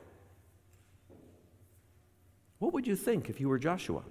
What 2.58 2.72
would 2.74 2.86
you 2.86 2.94
think 2.94 3.28
if 3.28 3.40
you 3.40 3.48
were 3.48 3.58
Joshua? 3.58 4.02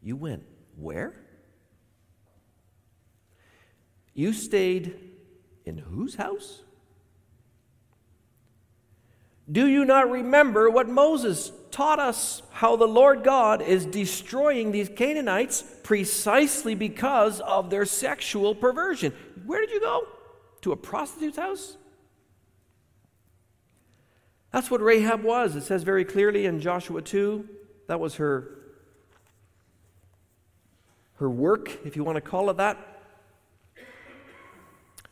You 0.00 0.16
went 0.16 0.44
where? 0.76 1.14
You 4.14 4.32
stayed 4.32 5.07
in 5.68 5.78
whose 5.78 6.16
house? 6.16 6.62
Do 9.50 9.66
you 9.66 9.84
not 9.84 10.10
remember 10.10 10.68
what 10.68 10.88
Moses 10.88 11.52
taught 11.70 11.98
us 11.98 12.42
how 12.50 12.76
the 12.76 12.86
Lord 12.86 13.22
God 13.22 13.62
is 13.62 13.86
destroying 13.86 14.72
these 14.72 14.88
Canaanites 14.88 15.62
precisely 15.82 16.74
because 16.74 17.40
of 17.40 17.70
their 17.70 17.84
sexual 17.84 18.54
perversion? 18.54 19.12
Where 19.46 19.60
did 19.60 19.70
you 19.70 19.80
go? 19.80 20.06
To 20.62 20.72
a 20.72 20.76
prostitute's 20.76 21.38
house? 21.38 21.76
That's 24.52 24.70
what 24.70 24.80
Rahab 24.80 25.22
was. 25.22 25.56
It 25.56 25.62
says 25.62 25.82
very 25.82 26.04
clearly 26.04 26.46
in 26.46 26.60
Joshua 26.60 27.00
2 27.02 27.48
that 27.86 28.00
was 28.00 28.16
her 28.16 28.54
her 31.16 31.28
work, 31.28 31.84
if 31.84 31.96
you 31.96 32.04
want 32.04 32.14
to 32.14 32.20
call 32.20 32.48
it 32.48 32.58
that. 32.58 32.78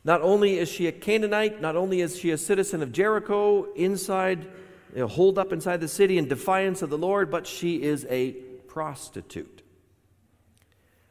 Not 0.07 0.23
only 0.23 0.61
is 0.61 0.69
she 0.69 0.87
a 0.87 0.93
Canaanite, 0.93 1.61
not 1.61 1.75
only 1.75 2.01
is 2.01 2.17
she 2.17 2.31
a 2.31 2.39
citizen 2.39 2.81
of 2.81 2.93
Jericho, 2.93 3.73
inside, 3.73 4.45
you 4.95 5.01
know, 5.01 5.09
holed 5.09 5.37
up 5.37 5.53
inside 5.53 5.81
the 5.81 5.89
city 5.89 6.17
in 6.17 6.29
defiance 6.29 6.81
of 6.81 6.91
the 6.91 6.97
Lord, 6.97 7.29
but 7.29 7.45
she 7.45 7.83
is 7.83 8.07
a 8.09 8.31
prostitute. 8.69 9.63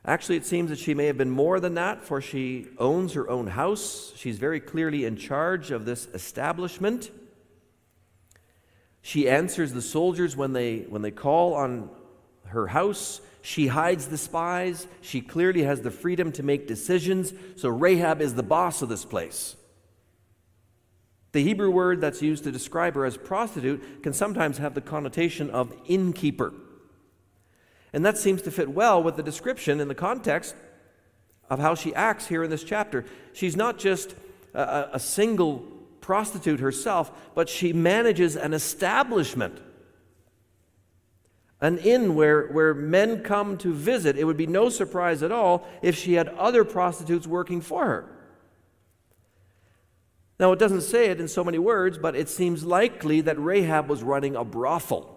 Actually, 0.05 0.37
it 0.37 0.45
seems 0.45 0.69
that 0.69 0.79
she 0.79 0.93
may 0.93 1.07
have 1.07 1.17
been 1.17 1.29
more 1.29 1.59
than 1.59 1.73
that, 1.73 2.03
for 2.03 2.21
she 2.21 2.67
owns 2.77 3.11
her 3.13 3.29
own 3.29 3.47
house. 3.47 4.13
She's 4.15 4.37
very 4.37 4.61
clearly 4.61 5.03
in 5.03 5.17
charge 5.17 5.71
of 5.71 5.83
this 5.83 6.07
establishment. 6.13 7.11
She 9.01 9.27
answers 9.27 9.73
the 9.73 9.81
soldiers 9.81 10.37
when 10.37 10.53
they, 10.53 10.85
when 10.87 11.01
they 11.01 11.11
call 11.11 11.53
on 11.55 11.89
her 12.47 12.67
house. 12.67 13.21
She 13.41 13.67
hides 13.67 14.07
the 14.07 14.17
spies. 14.17 14.87
She 15.01 15.21
clearly 15.21 15.63
has 15.63 15.81
the 15.81 15.91
freedom 15.91 16.31
to 16.33 16.43
make 16.43 16.67
decisions. 16.67 17.33
So 17.57 17.69
Rahab 17.69 18.21
is 18.21 18.33
the 18.33 18.43
boss 18.43 18.81
of 18.81 18.89
this 18.89 19.05
place. 19.05 19.55
The 21.31 21.43
Hebrew 21.43 21.69
word 21.69 22.01
that's 22.01 22.21
used 22.21 22.45
to 22.45 22.51
describe 22.51 22.95
her 22.95 23.05
as 23.05 23.17
prostitute 23.17 24.01
can 24.01 24.13
sometimes 24.13 24.57
have 24.57 24.73
the 24.73 24.81
connotation 24.81 25.49
of 25.49 25.73
innkeeper. 25.85 26.53
And 27.91 28.05
that 28.05 28.17
seems 28.17 28.41
to 28.43 28.51
fit 28.51 28.69
well 28.69 29.03
with 29.03 29.15
the 29.15 29.23
description 29.23 29.79
in 29.79 29.87
the 29.87 29.95
context 29.95 30.55
of 31.49 31.59
how 31.59 31.75
she 31.75 31.93
acts 31.93 32.27
here 32.27 32.43
in 32.43 32.49
this 32.49 32.63
chapter. 32.63 33.05
She's 33.33 33.55
not 33.55 33.77
just 33.77 34.15
a, 34.53 34.89
a 34.93 34.99
single 34.99 35.59
prostitute 36.01 36.59
herself, 36.59 37.11
but 37.35 37.49
she 37.49 37.73
manages 37.73 38.35
an 38.35 38.53
establishment 38.53 39.59
an 41.65 41.79
inn 41.79 42.13
where, 42.13 42.47
where 42.47 42.73
men 42.75 43.23
come 43.23 43.57
to 43.57 43.73
visit, 43.73 44.17
it 44.17 44.23
would 44.23 44.37
be 44.37 44.45
no 44.45 44.69
surprise 44.69 45.23
at 45.23 45.31
all 45.31 45.67
if 45.81 45.97
she 45.97 46.13
had 46.13 46.29
other 46.29 46.63
prostitutes 46.63 47.25
working 47.25 47.59
for 47.59 47.85
her. 47.85 48.05
Now, 50.39 50.51
it 50.51 50.59
doesn't 50.59 50.81
say 50.81 51.09
it 51.09 51.19
in 51.19 51.27
so 51.27 51.43
many 51.43 51.57
words, 51.57 51.97
but 51.97 52.15
it 52.15 52.29
seems 52.29 52.63
likely 52.63 53.21
that 53.21 53.39
Rahab 53.39 53.89
was 53.89 54.03
running 54.03 54.35
a 54.35 54.43
brothel. 54.43 55.11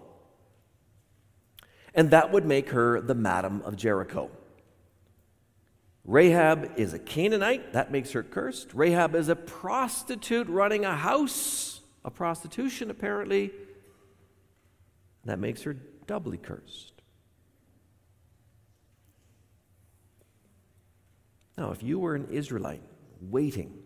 and 1.93 2.11
that 2.11 2.31
would 2.31 2.45
make 2.45 2.69
her 2.69 3.01
the 3.01 3.15
Madam 3.15 3.61
of 3.65 3.75
Jericho. 3.75 4.29
Rahab 6.05 6.71
is 6.77 6.93
a 6.93 6.99
Canaanite, 6.99 7.73
that 7.73 7.91
makes 7.91 8.11
her 8.13 8.23
cursed. 8.23 8.73
Rahab 8.73 9.15
is 9.15 9.29
a 9.29 9.35
prostitute 9.35 10.47
running 10.47 10.85
a 10.85 10.95
house, 10.95 11.81
a 12.05 12.09
prostitution 12.09 12.89
apparently, 12.89 13.51
that 15.25 15.39
makes 15.39 15.63
her 15.63 15.75
doubly 16.09 16.39
cursed. 16.39 17.03
Now, 21.55 21.69
if 21.69 21.83
you 21.83 21.99
were 21.99 22.15
an 22.15 22.29
Israelite 22.31 22.81
waiting 23.21 23.77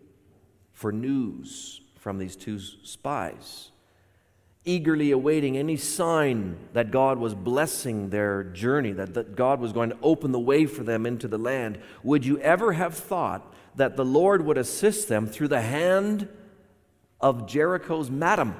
for 0.72 0.94
news 0.94 1.82
from 2.00 2.20
these 2.20 2.38
two 2.38 2.60
spies, 2.60 3.72
eagerly 4.64 5.12
awaiting 5.12 5.58
any 5.58 5.76
sign 5.76 6.56
that 6.72 6.92
God 6.92 7.18
was 7.18 7.36
blessing 7.36 8.10
their 8.10 8.46
journey, 8.46 8.94
that, 8.94 9.16
that 9.16 9.36
God 9.36 9.60
was 9.60 9.74
going 9.74 9.90
to 9.90 9.98
open 10.02 10.32
the 10.32 10.40
way 10.40 10.66
for 10.66 10.86
them 10.86 11.06
into 11.06 11.28
the 11.28 11.38
land, 11.38 11.78
would 12.04 12.26
you 12.26 12.40
ever 12.40 12.72
have 12.72 12.94
thought 12.94 13.54
that 13.76 13.98
the 13.98 14.06
Lord 14.06 14.46
would 14.46 14.58
assist 14.58 15.10
them 15.10 15.28
through 15.28 15.50
the 15.50 15.62
hand 15.62 16.30
of 17.20 17.48
Jericho's 17.48 18.10
madam? 18.10 18.56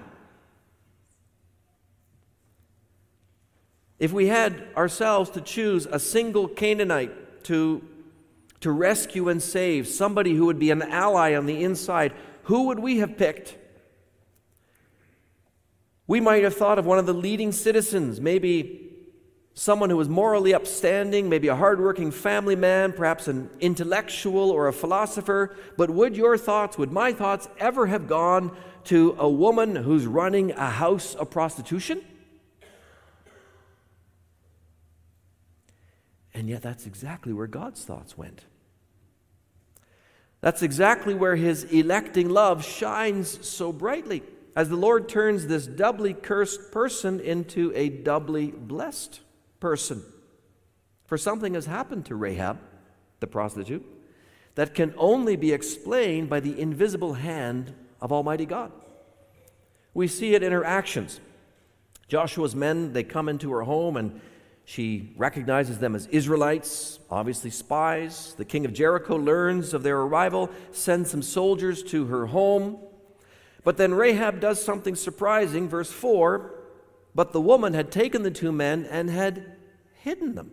If 4.04 4.12
we 4.12 4.28
had 4.28 4.68
ourselves 4.76 5.30
to 5.30 5.40
choose 5.40 5.86
a 5.86 5.98
single 5.98 6.50
Canaanite 6.50 7.46
to, 7.46 7.82
to 8.60 8.70
rescue 8.70 9.30
and 9.30 9.42
save, 9.42 9.88
somebody 9.88 10.36
who 10.36 10.48
would 10.48 10.60
be 10.60 10.72
an 10.72 10.82
ally 10.82 11.36
on 11.36 11.46
the 11.46 11.64
inside, 11.64 12.12
who 12.44 12.64
would 12.64 12.80
we 12.80 12.98
have 12.98 13.16
picked? 13.16 13.56
We 16.06 16.20
might 16.20 16.44
have 16.44 16.54
thought 16.54 16.80
of 16.80 16.86
one 16.86 17.00
of 17.00 17.06
the 17.06 17.14
leading 17.14 17.54
citizens, 17.54 18.20
maybe 18.20 18.92
someone 19.54 19.90
who 19.90 19.96
was 19.96 20.10
morally 20.10 20.54
upstanding, 20.54 21.30
maybe 21.30 21.48
a 21.48 21.56
hardworking 21.56 22.12
family 22.12 22.58
man, 22.58 22.92
perhaps 22.92 23.30
an 23.30 23.50
intellectual 23.62 24.52
or 24.52 24.68
a 24.68 24.74
philosopher. 24.74 25.56
But 25.78 25.90
would 25.90 26.18
your 26.18 26.38
thoughts, 26.38 26.78
would 26.78 26.92
my 26.92 27.14
thoughts 27.14 27.48
ever 27.58 27.86
have 27.86 28.10
gone 28.10 28.54
to 28.84 29.16
a 29.18 29.30
woman 29.30 29.78
who's 29.78 30.06
running 30.06 30.52
a 30.52 30.70
house 30.70 31.16
of 31.16 31.30
prostitution? 31.30 32.02
And 36.34 36.50
yet, 36.50 36.62
that's 36.62 36.86
exactly 36.86 37.32
where 37.34 37.48
God's 37.48 37.84
thoughts 37.86 38.18
went. 38.18 38.46
That's 40.42 40.62
exactly 40.62 41.14
where 41.14 41.36
his 41.36 41.64
electing 41.66 42.30
love 42.30 42.66
shines 42.66 43.48
so 43.48 43.72
brightly 43.72 44.24
as 44.56 44.70
the 44.70 44.76
Lord 44.76 45.08
turns 45.08 45.48
this 45.48 45.66
doubly 45.66 46.14
cursed 46.14 46.72
person 46.72 47.20
into 47.20 47.72
a 47.76 47.90
doubly 47.90 48.48
blessed 48.48 49.22
person. 49.60 50.04
For 51.06 51.18
something 51.18 51.54
has 51.54 51.66
happened 51.66 52.06
to 52.08 52.16
Rahab, 52.16 52.60
the 53.20 53.28
prostitute, 53.28 53.86
that 54.56 54.74
can 54.74 54.94
only 54.98 55.36
be 55.36 55.52
explained 55.52 56.30
by 56.30 56.40
the 56.40 56.60
invisible 56.60 57.14
hand 57.14 57.74
of 58.02 58.12
Almighty 58.12 58.46
God. 58.46 58.72
We 59.94 60.08
see 60.08 60.36
it 60.36 60.44
in 60.44 60.52
her 60.52 60.66
actions. 60.66 61.20
Joshua's 62.08 62.56
men, 62.56 62.94
they 62.94 63.04
come 63.04 63.30
into 63.30 63.52
her 63.52 63.62
home 63.62 63.96
and 63.96 64.20
she 64.66 65.14
recognizes 65.18 65.80
them 65.80 65.96
as 65.96 66.08
Israelites, 66.08 67.00
obviously 67.10 67.50
spies. 67.50 68.34
The 68.38 68.46
king 68.46 68.66
of 68.66 68.74
Jericho 68.74 69.18
learns 69.18 69.74
of 69.74 69.84
their 69.84 70.00
arrival, 70.00 70.50
sends 70.72 71.12
some 71.12 71.22
soldiers 71.22 71.84
to 71.84 72.06
her 72.06 72.28
home. 72.28 72.80
But 73.64 73.78
then 73.78 73.94
Rahab 73.94 74.40
does 74.40 74.64
something 74.64 74.96
surprising. 74.96 75.68
Verse 75.68 75.92
4 75.92 76.54
But 77.14 77.34
the 77.34 77.42
woman 77.42 77.74
had 77.74 77.92
taken 77.92 78.24
the 78.24 78.32
two 78.32 78.52
men 78.52 78.86
and 78.86 79.10
had 79.10 79.58
hidden 80.02 80.36
them. 80.36 80.52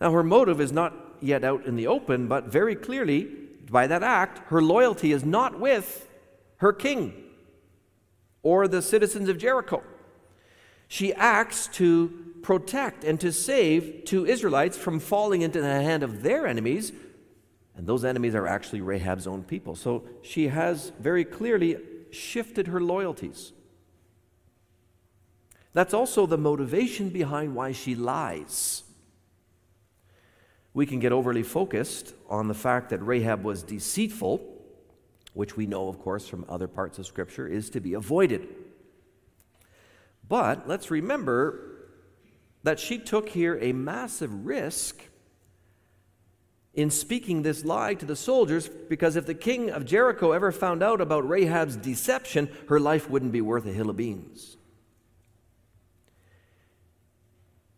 Now, 0.00 0.12
her 0.12 0.24
motive 0.24 0.60
is 0.60 0.72
not 0.72 0.94
yet 1.20 1.44
out 1.44 1.64
in 1.66 1.76
the 1.76 1.86
open, 1.86 2.26
but 2.26 2.46
very 2.46 2.74
clearly, 2.74 3.28
by 3.70 3.86
that 3.86 4.02
act, 4.02 4.38
her 4.50 4.60
loyalty 4.60 5.12
is 5.12 5.24
not 5.24 5.60
with 5.60 6.08
her 6.56 6.72
king 6.72 7.14
or 8.42 8.66
the 8.66 8.82
citizens 8.82 9.28
of 9.28 9.38
Jericho. 9.38 9.82
She 10.92 11.14
acts 11.14 11.68
to 11.68 12.34
protect 12.42 13.02
and 13.02 13.18
to 13.20 13.32
save 13.32 14.04
two 14.04 14.26
Israelites 14.26 14.76
from 14.76 15.00
falling 15.00 15.40
into 15.40 15.58
the 15.58 15.66
hand 15.66 16.02
of 16.02 16.22
their 16.22 16.46
enemies, 16.46 16.92
and 17.74 17.86
those 17.86 18.04
enemies 18.04 18.34
are 18.34 18.46
actually 18.46 18.82
Rahab's 18.82 19.26
own 19.26 19.42
people. 19.42 19.74
So 19.74 20.04
she 20.20 20.48
has 20.48 20.92
very 21.00 21.24
clearly 21.24 21.78
shifted 22.10 22.66
her 22.66 22.78
loyalties. 22.78 23.52
That's 25.72 25.94
also 25.94 26.26
the 26.26 26.36
motivation 26.36 27.08
behind 27.08 27.54
why 27.54 27.72
she 27.72 27.94
lies. 27.94 28.82
We 30.74 30.84
can 30.84 31.00
get 31.00 31.10
overly 31.10 31.42
focused 31.42 32.12
on 32.28 32.48
the 32.48 32.54
fact 32.54 32.90
that 32.90 32.98
Rahab 32.98 33.44
was 33.44 33.62
deceitful, 33.62 34.46
which 35.32 35.56
we 35.56 35.64
know, 35.64 35.88
of 35.88 35.98
course, 36.00 36.28
from 36.28 36.44
other 36.50 36.68
parts 36.68 36.98
of 36.98 37.06
Scripture, 37.06 37.48
is 37.48 37.70
to 37.70 37.80
be 37.80 37.94
avoided. 37.94 38.46
But 40.32 40.66
let's 40.66 40.90
remember 40.90 41.60
that 42.62 42.80
she 42.80 42.96
took 42.96 43.28
here 43.28 43.58
a 43.60 43.74
massive 43.74 44.46
risk 44.46 45.02
in 46.72 46.88
speaking 46.88 47.42
this 47.42 47.66
lie 47.66 47.92
to 47.92 48.06
the 48.06 48.16
soldiers 48.16 48.66
because 48.66 49.16
if 49.16 49.26
the 49.26 49.34
king 49.34 49.68
of 49.68 49.84
Jericho 49.84 50.32
ever 50.32 50.50
found 50.50 50.82
out 50.82 51.02
about 51.02 51.28
Rahab's 51.28 51.76
deception, 51.76 52.48
her 52.70 52.80
life 52.80 53.10
wouldn't 53.10 53.32
be 53.32 53.42
worth 53.42 53.66
a 53.66 53.74
hill 53.74 53.90
of 53.90 53.98
beans. 53.98 54.56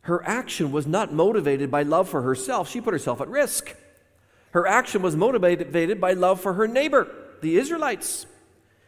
Her 0.02 0.24
action 0.24 0.70
was 0.70 0.86
not 0.86 1.12
motivated 1.12 1.72
by 1.72 1.82
love 1.82 2.08
for 2.08 2.22
herself, 2.22 2.70
she 2.70 2.80
put 2.80 2.94
herself 2.94 3.20
at 3.20 3.26
risk. 3.26 3.74
Her 4.52 4.64
action 4.64 5.02
was 5.02 5.16
motivated 5.16 6.00
by 6.00 6.12
love 6.12 6.40
for 6.40 6.52
her 6.52 6.68
neighbor, 6.68 7.08
the 7.42 7.56
Israelites. 7.56 8.26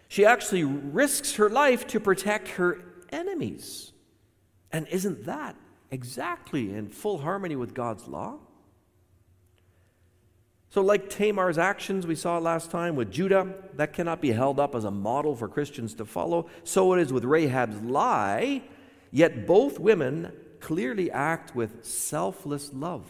She 0.07 0.25
actually 0.25 0.63
risks 0.63 1.35
her 1.35 1.51
life 1.51 1.89
to 1.89 1.99
protect 1.99 2.47
her 2.51 2.81
enemies. 3.11 3.93
And 4.73 4.87
isn't 4.89 5.27
that 5.27 5.57
exactly 5.91 6.73
in 6.73 6.89
full 6.89 7.19
harmony 7.19 7.57
with 7.57 7.75
God's 7.75 8.07
law? 8.07 8.39
So, 10.69 10.83
like 10.83 11.09
Tamar's 11.09 11.59
actions 11.59 12.07
we 12.07 12.17
saw 12.17 12.39
last 12.39 12.71
time 12.71 12.97
with 12.97 13.11
Judah, 13.11 13.55
that 13.77 13.93
cannot 13.93 14.21
be 14.21 14.33
held 14.33 14.61
up 14.61 14.75
as 14.75 14.85
a 14.85 14.91
model 14.91 15.35
for 15.35 15.49
Christians 15.49 15.95
to 15.95 16.05
follow. 16.05 16.51
So 16.65 16.93
it 16.93 17.01
is 17.01 17.13
with 17.13 17.25
Rahab's 17.25 17.81
lie, 17.81 18.63
yet 19.11 19.47
both 19.47 19.79
women 19.79 20.33
clearly 20.61 21.11
act 21.11 21.55
with 21.55 21.85
selfless 21.85 22.73
love. 22.75 23.07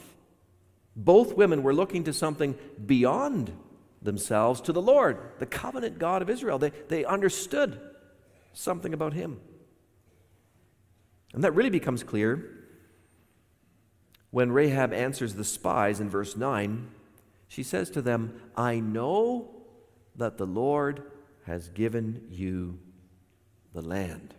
Both 0.94 1.36
women 1.36 1.62
were 1.62 1.74
looking 1.74 2.04
to 2.04 2.12
something 2.12 2.56
beyond 2.84 3.52
themselves, 4.00 4.60
to 4.62 4.72
the 4.72 4.82
Lord, 4.82 5.18
the 5.38 5.46
covenant 5.46 5.98
God 5.98 6.22
of 6.22 6.30
Israel. 6.30 6.58
They, 6.58 6.70
they 6.88 7.04
understood 7.04 7.80
something 8.52 8.94
about 8.94 9.12
Him. 9.12 9.40
And 11.36 11.44
that 11.44 11.52
really 11.52 11.70
becomes 11.70 12.02
clear 12.02 12.50
when 14.30 14.50
Rahab 14.50 14.94
answers 14.94 15.34
the 15.34 15.44
spies 15.44 16.00
in 16.00 16.08
verse 16.08 16.34
9. 16.34 16.88
She 17.46 17.62
says 17.62 17.90
to 17.90 18.00
them, 18.00 18.40
I 18.56 18.80
know 18.80 19.50
that 20.16 20.38
the 20.38 20.46
Lord 20.46 21.02
has 21.44 21.68
given 21.68 22.26
you 22.30 22.78
the 23.74 23.82
land. 23.82 24.34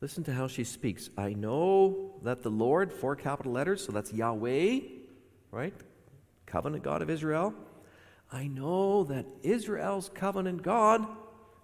Listen 0.00 0.22
to 0.22 0.32
how 0.32 0.46
she 0.46 0.62
speaks. 0.62 1.10
I 1.18 1.32
know 1.32 2.12
that 2.22 2.44
the 2.44 2.50
Lord, 2.50 2.92
four 2.92 3.16
capital 3.16 3.50
letters, 3.50 3.84
so 3.84 3.90
that's 3.90 4.12
Yahweh, 4.12 4.78
right? 5.50 5.74
Covenant 6.46 6.84
God 6.84 7.02
of 7.02 7.10
Israel. 7.10 7.54
I 8.30 8.46
know 8.46 9.02
that 9.02 9.26
Israel's 9.42 10.08
covenant 10.14 10.62
God 10.62 11.04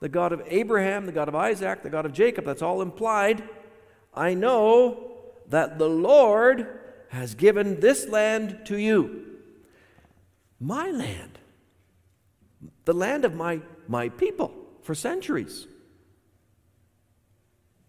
the 0.04 0.08
God 0.10 0.34
of 0.34 0.42
Abraham, 0.48 1.06
the 1.06 1.12
God 1.12 1.28
of 1.28 1.34
Isaac, 1.34 1.82
the 1.82 1.88
God 1.88 2.04
of 2.04 2.12
Jacob, 2.12 2.44
that's 2.44 2.60
all 2.60 2.82
implied. 2.82 3.42
I 4.12 4.34
know 4.34 5.12
that 5.48 5.78
the 5.78 5.88
Lord 5.88 6.78
has 7.08 7.34
given 7.34 7.80
this 7.80 8.06
land 8.06 8.66
to 8.66 8.76
you. 8.76 9.24
My 10.60 10.90
land. 10.90 11.38
The 12.84 12.92
land 12.92 13.24
of 13.24 13.34
my, 13.34 13.62
my 13.88 14.10
people 14.10 14.54
for 14.82 14.94
centuries. 14.94 15.66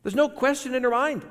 There's 0.01 0.15
no 0.15 0.29
question 0.29 0.73
in 0.73 0.83
her 0.83 0.91
mind. 0.91 1.25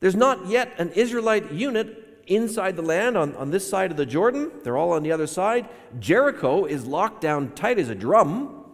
There's 0.00 0.16
not 0.16 0.48
yet 0.48 0.74
an 0.76 0.90
Israelite 0.90 1.50
unit 1.50 2.03
inside 2.26 2.76
the 2.76 2.82
land 2.82 3.16
on, 3.16 3.34
on 3.36 3.50
this 3.50 3.68
side 3.68 3.90
of 3.90 3.96
the 3.96 4.06
Jordan. 4.06 4.50
They're 4.62 4.76
all 4.76 4.92
on 4.92 5.02
the 5.02 5.12
other 5.12 5.26
side. 5.26 5.68
Jericho 5.98 6.64
is 6.64 6.86
locked 6.86 7.20
down 7.20 7.52
tight 7.52 7.78
as 7.78 7.88
a 7.88 7.94
drum. 7.94 8.64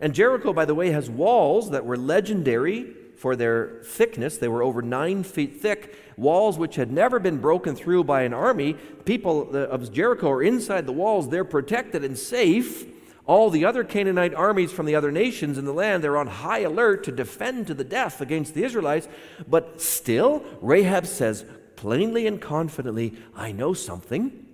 And 0.00 0.14
Jericho, 0.14 0.52
by 0.52 0.64
the 0.64 0.74
way, 0.74 0.90
has 0.90 1.08
walls 1.08 1.70
that 1.70 1.84
were 1.84 1.96
legendary 1.96 2.94
for 3.16 3.34
their 3.34 3.80
thickness. 3.82 4.36
They 4.36 4.48
were 4.48 4.62
over 4.62 4.82
nine 4.82 5.22
feet 5.22 5.60
thick, 5.60 5.96
walls 6.16 6.58
which 6.58 6.76
had 6.76 6.92
never 6.92 7.18
been 7.18 7.38
broken 7.38 7.74
through 7.74 8.04
by 8.04 8.22
an 8.22 8.34
army. 8.34 8.74
People 9.04 9.50
uh, 9.52 9.60
of 9.66 9.92
Jericho 9.92 10.30
are 10.30 10.42
inside 10.42 10.86
the 10.86 10.92
walls, 10.92 11.28
they're 11.28 11.44
protected 11.44 12.04
and 12.04 12.16
safe. 12.18 12.86
All 13.24 13.50
the 13.50 13.64
other 13.64 13.82
Canaanite 13.82 14.34
armies 14.34 14.70
from 14.70 14.86
the 14.86 14.94
other 14.94 15.10
nations 15.10 15.58
in 15.58 15.64
the 15.64 15.72
land, 15.72 16.04
they're 16.04 16.16
on 16.16 16.28
high 16.28 16.60
alert 16.60 17.02
to 17.04 17.12
defend 17.12 17.66
to 17.66 17.74
the 17.74 17.82
death 17.82 18.20
against 18.20 18.54
the 18.54 18.62
Israelites. 18.62 19.08
But 19.48 19.80
still, 19.80 20.44
Rahab 20.60 21.06
says 21.06 21.44
plainly 21.76 22.26
and 22.26 22.40
confidently, 22.40 23.14
I 23.34 23.52
know 23.52 23.74
something. 23.74 24.46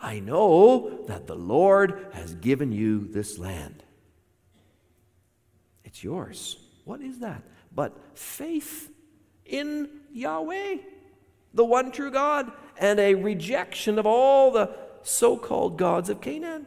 I 0.00 0.20
know 0.20 1.04
that 1.06 1.26
the 1.26 1.34
Lord 1.34 2.06
has 2.12 2.34
given 2.34 2.72
you 2.72 3.08
this 3.08 3.38
land. 3.38 3.82
It's 5.84 6.04
yours. 6.04 6.58
What 6.84 7.00
is 7.00 7.18
that? 7.20 7.42
But 7.74 7.96
faith 8.14 8.90
in 9.44 9.88
Yahweh, 10.12 10.76
the 11.54 11.64
one 11.64 11.90
true 11.90 12.10
God, 12.10 12.52
and 12.78 13.00
a 13.00 13.14
rejection 13.14 13.98
of 13.98 14.06
all 14.06 14.50
the 14.50 14.70
so 15.02 15.36
called 15.36 15.78
gods 15.78 16.08
of 16.10 16.20
Canaan. 16.20 16.66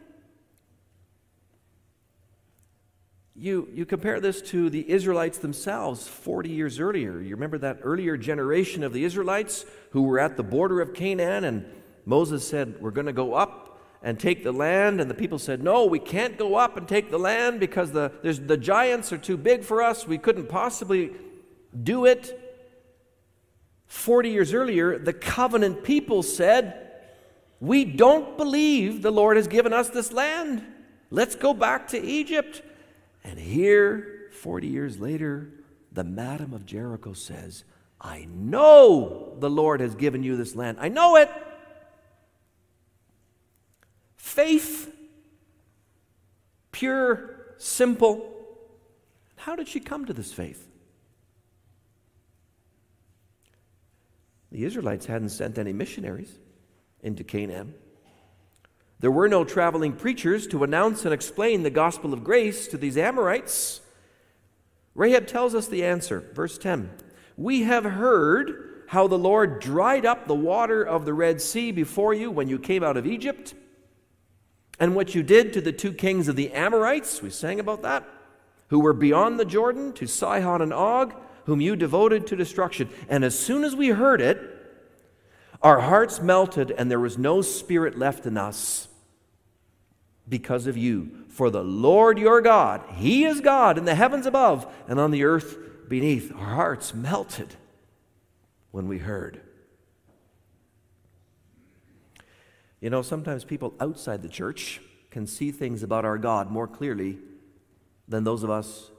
You, 3.42 3.68
you 3.74 3.86
compare 3.86 4.20
this 4.20 4.40
to 4.52 4.70
the 4.70 4.88
Israelites 4.88 5.38
themselves 5.38 6.06
40 6.06 6.50
years 6.50 6.78
earlier. 6.78 7.20
You 7.20 7.34
remember 7.34 7.58
that 7.58 7.80
earlier 7.82 8.16
generation 8.16 8.84
of 8.84 8.92
the 8.92 9.02
Israelites 9.02 9.66
who 9.90 10.02
were 10.02 10.20
at 10.20 10.36
the 10.36 10.44
border 10.44 10.80
of 10.80 10.94
Canaan, 10.94 11.42
and 11.42 11.66
Moses 12.06 12.46
said, 12.46 12.80
We're 12.80 12.92
going 12.92 13.08
to 13.08 13.12
go 13.12 13.34
up 13.34 13.80
and 14.00 14.16
take 14.16 14.44
the 14.44 14.52
land. 14.52 15.00
And 15.00 15.10
the 15.10 15.14
people 15.14 15.40
said, 15.40 15.60
No, 15.60 15.86
we 15.86 15.98
can't 15.98 16.38
go 16.38 16.54
up 16.54 16.76
and 16.76 16.86
take 16.86 17.10
the 17.10 17.18
land 17.18 17.58
because 17.58 17.90
the, 17.90 18.12
the 18.22 18.56
giants 18.56 19.12
are 19.12 19.18
too 19.18 19.36
big 19.36 19.64
for 19.64 19.82
us. 19.82 20.06
We 20.06 20.18
couldn't 20.18 20.48
possibly 20.48 21.10
do 21.82 22.04
it. 22.04 22.38
40 23.88 24.30
years 24.30 24.54
earlier, 24.54 25.00
the 25.00 25.12
covenant 25.12 25.82
people 25.82 26.22
said, 26.22 26.92
We 27.58 27.86
don't 27.86 28.36
believe 28.36 29.02
the 29.02 29.10
Lord 29.10 29.36
has 29.36 29.48
given 29.48 29.72
us 29.72 29.88
this 29.88 30.12
land. 30.12 30.64
Let's 31.10 31.34
go 31.34 31.52
back 31.52 31.88
to 31.88 32.00
Egypt. 32.00 32.62
And 33.24 33.38
here, 33.38 34.30
40 34.32 34.66
years 34.66 34.98
later, 34.98 35.50
the 35.92 36.04
Madam 36.04 36.52
of 36.52 36.66
Jericho 36.66 37.12
says, 37.12 37.64
I 38.00 38.26
know 38.28 39.36
the 39.38 39.50
Lord 39.50 39.80
has 39.80 39.94
given 39.94 40.22
you 40.22 40.36
this 40.36 40.56
land. 40.56 40.78
I 40.80 40.88
know 40.88 41.16
it. 41.16 41.30
Faith, 44.16 44.92
pure, 46.72 47.54
simple. 47.58 48.28
How 49.36 49.54
did 49.54 49.68
she 49.68 49.78
come 49.78 50.06
to 50.06 50.12
this 50.12 50.32
faith? 50.32 50.68
The 54.50 54.64
Israelites 54.64 55.06
hadn't 55.06 55.30
sent 55.30 55.58
any 55.58 55.72
missionaries 55.72 56.38
into 57.02 57.24
Canaan. 57.24 57.74
There 59.02 59.10
were 59.10 59.28
no 59.28 59.42
traveling 59.44 59.94
preachers 59.94 60.46
to 60.46 60.62
announce 60.62 61.04
and 61.04 61.12
explain 61.12 61.64
the 61.64 61.70
gospel 61.70 62.14
of 62.14 62.22
grace 62.22 62.68
to 62.68 62.78
these 62.78 62.96
Amorites. 62.96 63.80
Rahab 64.94 65.26
tells 65.26 65.56
us 65.56 65.66
the 65.66 65.84
answer. 65.84 66.30
Verse 66.34 66.56
10 66.56 66.88
We 67.36 67.64
have 67.64 67.82
heard 67.82 68.84
how 68.86 69.08
the 69.08 69.18
Lord 69.18 69.58
dried 69.58 70.06
up 70.06 70.28
the 70.28 70.36
water 70.36 70.84
of 70.84 71.04
the 71.04 71.14
Red 71.14 71.40
Sea 71.40 71.72
before 71.72 72.14
you 72.14 72.30
when 72.30 72.48
you 72.48 72.60
came 72.60 72.84
out 72.84 72.96
of 72.96 73.04
Egypt, 73.04 73.54
and 74.78 74.94
what 74.94 75.16
you 75.16 75.24
did 75.24 75.52
to 75.54 75.60
the 75.60 75.72
two 75.72 75.92
kings 75.92 76.28
of 76.28 76.36
the 76.36 76.52
Amorites. 76.52 77.20
We 77.20 77.30
sang 77.30 77.58
about 77.58 77.82
that, 77.82 78.08
who 78.68 78.78
were 78.78 78.92
beyond 78.92 79.40
the 79.40 79.44
Jordan, 79.44 79.92
to 79.94 80.06
Sihon 80.06 80.62
and 80.62 80.72
Og, 80.72 81.12
whom 81.46 81.60
you 81.60 81.74
devoted 81.74 82.28
to 82.28 82.36
destruction. 82.36 82.88
And 83.08 83.24
as 83.24 83.36
soon 83.36 83.64
as 83.64 83.74
we 83.74 83.88
heard 83.88 84.20
it, 84.20 84.38
our 85.60 85.80
hearts 85.80 86.20
melted, 86.20 86.70
and 86.70 86.88
there 86.88 87.00
was 87.00 87.18
no 87.18 87.42
spirit 87.42 87.98
left 87.98 88.26
in 88.26 88.36
us 88.36 88.86
because 90.28 90.66
of 90.66 90.76
you. 90.76 91.24
For 91.28 91.50
the 91.50 91.64
Lord 91.64 92.18
your 92.18 92.40
God, 92.40 92.82
He 92.96 93.24
is 93.24 93.40
God 93.40 93.78
in 93.78 93.84
the 93.84 93.94
heavens 93.94 94.26
above 94.26 94.72
and 94.86 95.00
on 95.00 95.10
the 95.10 95.24
earth 95.24 95.56
beneath. 95.88 96.32
Our 96.32 96.54
hearts 96.54 96.94
melted 96.94 97.56
when 98.70 98.88
we 98.88 98.98
heard. 98.98 99.40
You 102.80 102.90
know, 102.90 103.02
sometimes 103.02 103.44
people 103.44 103.74
outside 103.80 104.22
the 104.22 104.28
church 104.28 104.80
can 105.10 105.26
see 105.26 105.52
things 105.52 105.82
about 105.82 106.04
our 106.04 106.18
God 106.18 106.50
more 106.50 106.66
clearly 106.66 107.18
than 108.08 108.24
those 108.24 108.42
of 108.42 108.50
us 108.50 108.90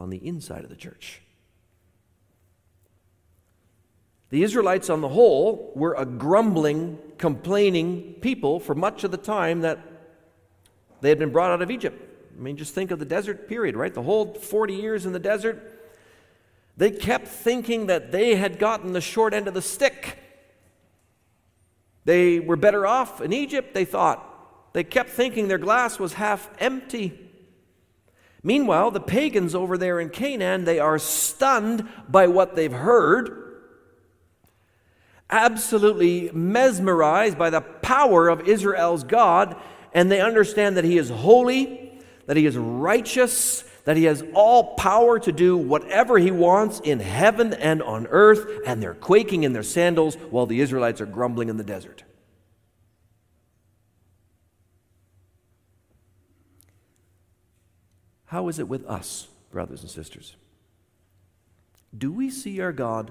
on 0.00 0.10
the 0.10 0.26
inside 0.26 0.64
of 0.64 0.70
the 0.70 0.76
church. 0.76 1.22
The 4.30 4.42
Israelites, 4.42 4.90
on 4.90 5.00
the 5.00 5.08
whole, 5.08 5.72
were 5.74 5.94
a 5.94 6.04
grumbling, 6.04 6.98
complaining 7.16 8.14
people 8.20 8.60
for 8.60 8.74
much 8.74 9.04
of 9.04 9.10
the 9.10 9.16
time 9.16 9.60
that 9.62 9.78
they 11.00 11.08
had 11.08 11.18
been 11.18 11.32
brought 11.32 11.50
out 11.50 11.62
of 11.62 11.70
Egypt. 11.70 12.02
I 12.36 12.40
mean, 12.40 12.56
just 12.56 12.74
think 12.74 12.90
of 12.90 12.98
the 12.98 13.04
desert 13.04 13.48
period, 13.48 13.76
right? 13.76 13.92
The 13.92 14.02
whole 14.02 14.34
40 14.34 14.74
years 14.74 15.06
in 15.06 15.12
the 15.12 15.18
desert. 15.18 15.74
They 16.76 16.92
kept 16.92 17.26
thinking 17.26 17.86
that 17.86 18.12
they 18.12 18.36
had 18.36 18.58
gotten 18.58 18.92
the 18.92 19.00
short 19.00 19.34
end 19.34 19.48
of 19.48 19.54
the 19.54 19.62
stick. 19.62 20.18
They 22.04 22.38
were 22.38 22.56
better 22.56 22.86
off 22.86 23.20
in 23.20 23.32
Egypt, 23.32 23.74
they 23.74 23.84
thought. 23.84 24.24
They 24.72 24.84
kept 24.84 25.10
thinking 25.10 25.48
their 25.48 25.58
glass 25.58 25.98
was 25.98 26.14
half 26.14 26.48
empty. 26.58 27.18
Meanwhile, 28.42 28.92
the 28.92 29.00
pagans 29.00 29.54
over 29.54 29.76
there 29.76 29.98
in 29.98 30.10
Canaan, 30.10 30.64
they 30.64 30.78
are 30.78 30.98
stunned 30.98 31.88
by 32.08 32.28
what 32.28 32.54
they've 32.54 32.72
heard, 32.72 33.58
absolutely 35.28 36.30
mesmerized 36.32 37.36
by 37.36 37.50
the 37.50 37.60
power 37.60 38.28
of 38.28 38.48
Israel's 38.48 39.02
God, 39.02 39.56
and 39.92 40.10
they 40.10 40.20
understand 40.20 40.76
that 40.76 40.84
He 40.84 40.98
is 40.98 41.10
holy, 41.10 42.00
that 42.26 42.36
He 42.36 42.46
is 42.46 42.56
righteous, 42.56 43.62
that 43.84 43.96
He 43.96 44.04
has 44.04 44.22
all 44.34 44.74
power 44.74 45.18
to 45.18 45.32
do 45.32 45.56
whatever 45.56 46.18
He 46.18 46.30
wants 46.30 46.80
in 46.80 47.00
heaven 47.00 47.54
and 47.54 47.82
on 47.82 48.06
earth, 48.08 48.46
and 48.66 48.82
they're 48.82 48.94
quaking 48.94 49.44
in 49.44 49.52
their 49.52 49.62
sandals 49.62 50.16
while 50.30 50.46
the 50.46 50.60
Israelites 50.60 51.00
are 51.00 51.06
grumbling 51.06 51.48
in 51.48 51.56
the 51.56 51.64
desert. 51.64 52.04
How 58.26 58.48
is 58.48 58.58
it 58.58 58.68
with 58.68 58.84
us, 58.84 59.28
brothers 59.50 59.80
and 59.80 59.90
sisters? 59.90 60.36
Do 61.96 62.12
we 62.12 62.28
see 62.28 62.60
our 62.60 62.72
God 62.72 63.10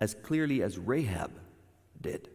as 0.00 0.14
clearly 0.14 0.64
as 0.64 0.78
Rahab 0.78 1.30
did? 2.00 2.28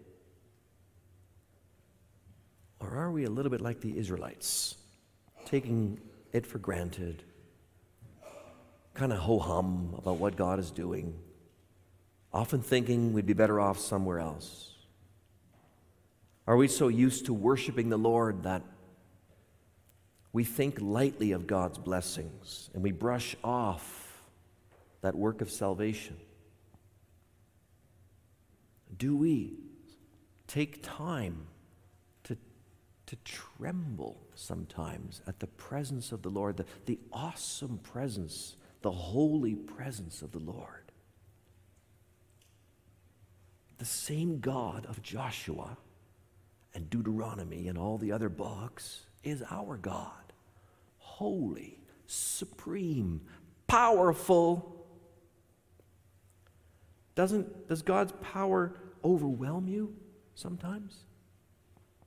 Or 2.86 2.98
are 3.00 3.12
we 3.12 3.26
a 3.26 3.30
little 3.30 3.50
bit 3.50 3.62
like 3.62 3.82
the 3.82 3.98
Israelites, 3.98 4.76
taking 5.46 6.00
it 6.34 6.46
for 6.46 6.60
granted, 6.60 7.24
kind 8.94 9.12
of 9.12 9.20
ho 9.20 9.40
hum 9.40 9.96
about 9.98 10.18
what 10.18 10.36
God 10.36 10.60
is 10.60 10.70
doing, 10.70 11.18
often 12.32 12.62
thinking 12.62 13.14
we'd 13.14 13.26
be 13.26 13.34
better 13.34 13.60
off 13.60 13.80
somewhere 13.80 14.20
else? 14.20 14.76
Are 16.46 16.56
we 16.56 16.68
so 16.68 16.88
used 16.90 17.26
to 17.26 17.34
worshiping 17.34 17.90
the 17.90 17.98
Lord 17.98 18.44
that 18.44 18.62
we 20.32 20.44
think 20.44 20.78
lightly 20.80 21.32
of 21.32 21.48
God's 21.48 21.80
blessings 21.80 22.70
and 22.76 22.84
we 22.84 22.92
brush 22.92 23.36
off 23.44 24.22
that 25.02 25.16
work 25.16 25.42
of 25.42 25.50
salvation? 25.50 26.18
Do 28.96 29.18
we 29.18 29.56
take 30.46 30.84
time 30.84 31.48
to 33.08 33.16
tremble 33.18 34.20
sometimes 34.34 35.22
at 35.28 35.40
the 35.40 35.48
presence 35.48 36.12
of 36.12 36.22
the 36.22 36.30
Lord, 36.30 36.58
the, 36.58 36.66
the 36.86 37.00
awesome 37.12 37.80
presence, 37.80 38.56
the 38.82 38.92
holy 38.92 39.56
presence 39.56 40.22
of 40.22 40.32
the 40.32 40.40
Lord. 40.40 40.92
The 43.78 43.86
same 43.86 44.40
God 44.40 44.86
of 44.88 45.02
Joshua 45.02 45.78
and 46.74 46.90
Deuteronomy 46.90 47.68
and 47.68 47.78
all 47.78 47.98
the 47.98 48.12
other 48.12 48.30
books 48.30 49.02
is 49.24 49.44
our 49.50 49.78
God. 49.78 50.34
Holy, 50.98 51.80
supreme, 52.08 53.22
powerful. 53.68 54.86
Doesn't, 57.16 57.68
does 57.68 57.82
God's 57.82 58.14
power 58.22 58.74
overwhelm 59.04 59.68
you 59.68 59.96
sometimes? 60.36 61.04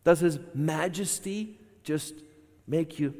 Does 0.04 0.20
his 0.20 0.38
majesty 0.54 1.58
just 1.82 2.14
make 2.66 2.98
you 2.98 3.14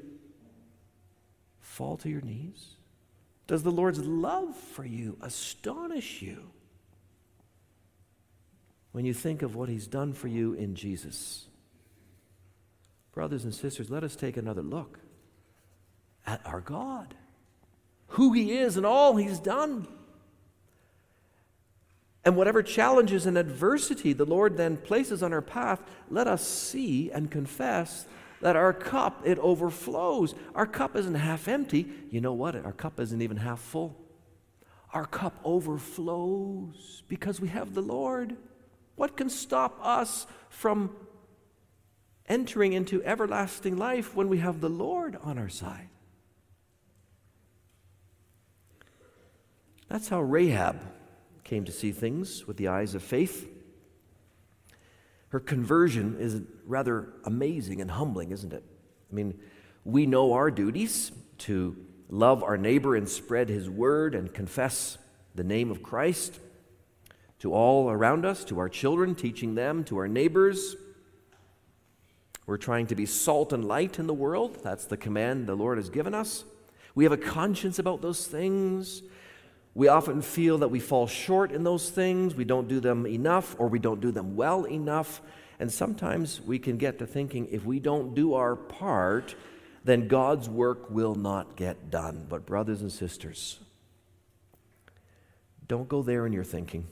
fall 1.61 1.97
to 1.99 2.09
your 2.09 2.21
knees? 2.21 2.77
Does 3.47 3.62
the 3.62 3.71
Lord's 3.71 4.01
love 4.01 4.55
for 4.55 4.85
you 4.85 5.17
astonish 5.23 6.21
you 6.21 6.51
when 8.93 9.05
you 9.05 9.14
think 9.14 9.43
of 9.43 9.55
what 9.55 9.69
he's 9.69 9.87
done 9.87 10.12
for 10.12 10.29
you 10.29 10.53
in 10.53 10.75
Jesus? 10.75 11.47
Brothers 13.12 13.45
and 13.45 13.55
sisters, 13.55 13.91
let 13.91 14.05
us 14.05 14.17
take 14.17 14.37
another 14.37 14.62
look 14.62 14.99
at 16.27 16.41
our 16.47 16.61
God, 16.61 17.14
who 18.09 18.33
he 18.33 18.59
is, 18.59 18.77
and 18.77 18.85
all 18.85 19.17
he's 19.17 19.41
done. 19.41 19.88
And 22.29 22.37
whatever 22.37 22.62
challenges 22.62 23.25
and 23.25 23.38
adversity 23.38 24.12
the 24.12 24.27
Lord 24.27 24.59
then 24.59 24.77
places 24.77 25.23
on 25.23 25.33
our 25.33 25.41
path, 25.41 25.81
let 26.11 26.27
us 26.27 26.47
see 26.47 27.11
and 27.11 27.31
confess 27.31 28.05
that 28.43 28.55
our 28.55 28.75
cup, 28.75 29.23
it 29.25 29.38
overflows. 29.38 30.35
Our 30.55 30.67
cup 30.67 30.95
isn't 30.95 31.14
half 31.14 31.49
empty. 31.49 31.88
You 32.11 32.21
know 32.21 32.35
what? 32.35 32.55
Our 32.55 32.75
cup 32.75 33.01
isn't 33.01 33.23
even 33.23 33.38
half 33.38 33.61
full. 33.61 33.97
Our 34.93 35.07
cup 35.07 35.41
overflows 35.43 37.03
because 37.09 37.41
we 37.41 37.49
have 37.49 37.73
the 37.73 37.81
Lord. 37.81 38.37
What 38.95 39.17
can 39.17 39.31
stop 39.31 39.79
us 39.83 40.27
from 40.51 40.95
entering 42.27 42.75
into 42.75 43.03
everlasting 43.05 43.79
life 43.79 44.14
when 44.14 44.29
we 44.29 44.37
have 44.37 44.61
the 44.61 44.69
Lord 44.69 45.17
on 45.23 45.38
our 45.38 45.49
side? 45.49 45.88
That's 49.88 50.11
how 50.11 50.21
Rahab 50.21 50.79
came 51.49 51.65
to 51.65 51.73
see 51.73 51.93
things 51.93 52.47
with 52.47 52.59
the 52.59 52.69
eyes 52.69 52.95
of 52.95 53.03
faith. 53.03 53.49
Her 55.31 55.41
conversion 55.41 56.17
is 56.21 56.43
rather 56.67 57.09
amazing 57.25 57.81
and 57.81 57.91
humbling, 57.91 58.33
isn't 58.33 58.53
it? 58.53 58.63
I 59.11 59.15
mean, 59.15 59.39
we 59.83 60.05
know 60.05 60.35
our 60.35 60.51
duties 60.51 61.11
to 61.39 61.75
love 62.11 62.43
our 62.43 62.59
neighbor 62.59 62.97
and 62.97 63.09
spread 63.09 63.49
his 63.49 63.71
word 63.71 64.15
and 64.15 64.33
confess 64.33 64.99
the 65.35 65.45
name 65.45 65.71
of 65.71 65.83
Christ 65.83 66.39
to 67.39 67.55
all 67.55 67.89
around 67.89 68.27
us, 68.27 68.45
to 68.45 68.59
our 68.59 68.69
children, 68.69 69.15
teaching 69.15 69.55
them, 69.55 69.85
to 69.85 69.97
our 69.97 70.09
neighbors. 70.09 70.77
We're 72.45 72.59
trying 72.59 72.89
to 72.89 72.95
be 72.95 73.07
salt 73.07 73.55
and 73.55 73.65
light 73.65 73.99
in 73.99 74.07
the 74.07 74.15
world. 74.15 74.59
That's 74.63 74.85
the 74.85 74.97
command 74.99 75.47
the 75.47 75.55
Lord 75.55 75.79
has 75.79 75.89
given 75.89 76.15
us. 76.15 76.45
We 76.95 77.05
have 77.05 77.13
a 77.13 77.17
conscience 77.17 77.79
about 77.79 78.03
those 78.03 78.27
things. 78.27 79.03
We 79.79 79.87
often 79.87 80.23
feel 80.23 80.59
that 80.59 80.73
we 80.73 80.81
fall 80.81 81.07
short 81.07 81.53
in 81.53 81.62
those 81.62 81.88
things, 81.88 82.35
we 82.35 82.45
don't 82.45 82.67
do 82.67 82.81
them 82.81 83.07
enough, 83.07 83.55
or 83.61 83.69
we 83.69 83.79
don't 83.79 84.01
do 84.01 84.11
them 84.11 84.35
well 84.35 84.64
enough. 84.64 85.23
And 85.61 85.73
sometimes 85.73 86.41
we 86.41 86.59
can 86.59 86.79
get 86.79 86.99
to 86.99 87.07
thinking 87.07 87.47
if 87.53 87.64
we 87.64 87.79
don't 87.79 88.12
do 88.12 88.35
our 88.35 88.57
part, 88.57 89.37
then 89.85 90.09
God's 90.09 90.49
work 90.49 90.91
will 90.91 91.14
not 91.14 91.55
get 91.55 91.93
done. 91.93 92.27
But, 92.29 92.45
brothers 92.45 92.83
and 92.83 92.91
sisters, 92.91 93.61
don't 95.69 95.88
go 95.88 96.03
there 96.03 96.27
in 96.27 96.33
your 96.33 96.43
thinking. 96.43 96.88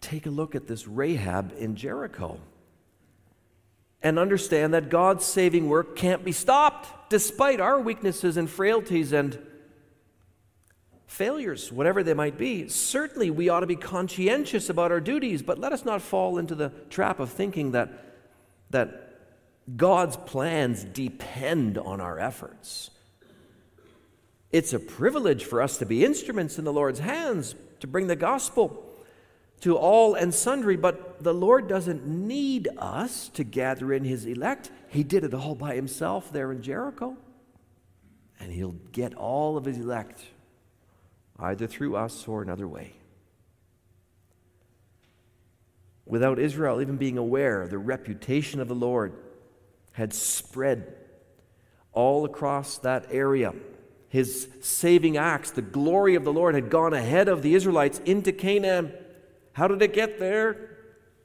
Take 0.00 0.24
a 0.26 0.30
look 0.30 0.54
at 0.54 0.68
this 0.68 0.86
Rahab 0.86 1.52
in 1.58 1.74
Jericho 1.74 2.38
and 4.00 4.20
understand 4.20 4.72
that 4.74 4.88
God's 4.88 5.24
saving 5.24 5.68
work 5.68 5.96
can't 5.96 6.24
be 6.24 6.30
stopped 6.30 7.10
despite 7.10 7.58
our 7.58 7.80
weaknesses 7.80 8.36
and 8.36 8.48
frailties 8.48 9.12
and 9.12 9.36
failures, 11.06 11.70
whatever 11.70 12.02
they 12.02 12.14
might 12.14 12.38
be, 12.38 12.68
certainly 12.68 13.30
we 13.30 13.48
ought 13.48 13.60
to 13.60 13.66
be 13.66 13.76
conscientious 13.76 14.68
about 14.68 14.90
our 14.90 15.00
duties, 15.00 15.42
but 15.42 15.58
let 15.58 15.72
us 15.72 15.84
not 15.84 16.02
fall 16.02 16.38
into 16.38 16.54
the 16.54 16.70
trap 16.90 17.20
of 17.20 17.30
thinking 17.30 17.72
that, 17.72 17.90
that 18.70 19.20
God's 19.76 20.16
plans 20.16 20.84
depend 20.84 21.78
on 21.78 22.00
our 22.00 22.18
efforts. 22.18 22.90
It's 24.50 24.72
a 24.72 24.78
privilege 24.78 25.44
for 25.44 25.60
us 25.60 25.78
to 25.78 25.86
be 25.86 26.04
instruments 26.04 26.58
in 26.58 26.64
the 26.64 26.72
Lord's 26.72 27.00
hands 27.00 27.54
to 27.80 27.86
bring 27.86 28.06
the 28.06 28.16
gospel 28.16 28.84
to 29.60 29.76
all 29.76 30.14
and 30.14 30.32
sundry, 30.32 30.76
but 30.76 31.22
the 31.22 31.34
Lord 31.34 31.68
doesn't 31.68 32.06
need 32.06 32.68
us 32.78 33.28
to 33.30 33.44
gather 33.44 33.92
in 33.92 34.04
his 34.04 34.26
elect. 34.26 34.70
He 34.88 35.02
did 35.02 35.24
it 35.24 35.34
all 35.34 35.54
by 35.54 35.74
himself 35.74 36.32
there 36.32 36.52
in 36.52 36.62
Jericho. 36.62 37.16
And 38.38 38.52
he'll 38.52 38.76
get 38.92 39.14
all 39.14 39.56
of 39.56 39.64
his 39.64 39.78
elect 39.78 40.22
either 41.38 41.66
through 41.66 41.96
us 41.96 42.28
or 42.28 42.42
another 42.42 42.68
way. 42.68 42.94
Without 46.06 46.38
Israel 46.38 46.80
even 46.80 46.96
being 46.96 47.18
aware, 47.18 47.66
the 47.66 47.78
reputation 47.78 48.60
of 48.60 48.68
the 48.68 48.74
Lord 48.74 49.14
had 49.92 50.12
spread 50.12 50.94
all 51.92 52.24
across 52.24 52.78
that 52.78 53.06
area. 53.10 53.54
His 54.08 54.48
saving 54.60 55.16
acts, 55.16 55.50
the 55.50 55.62
glory 55.62 56.14
of 56.14 56.24
the 56.24 56.32
Lord 56.32 56.54
had 56.54 56.70
gone 56.70 56.92
ahead 56.92 57.28
of 57.28 57.42
the 57.42 57.54
Israelites 57.54 58.00
into 58.04 58.32
Canaan. 58.32 58.92
How 59.52 59.66
did 59.66 59.80
it 59.82 59.92
get 59.92 60.18
there? 60.18 60.76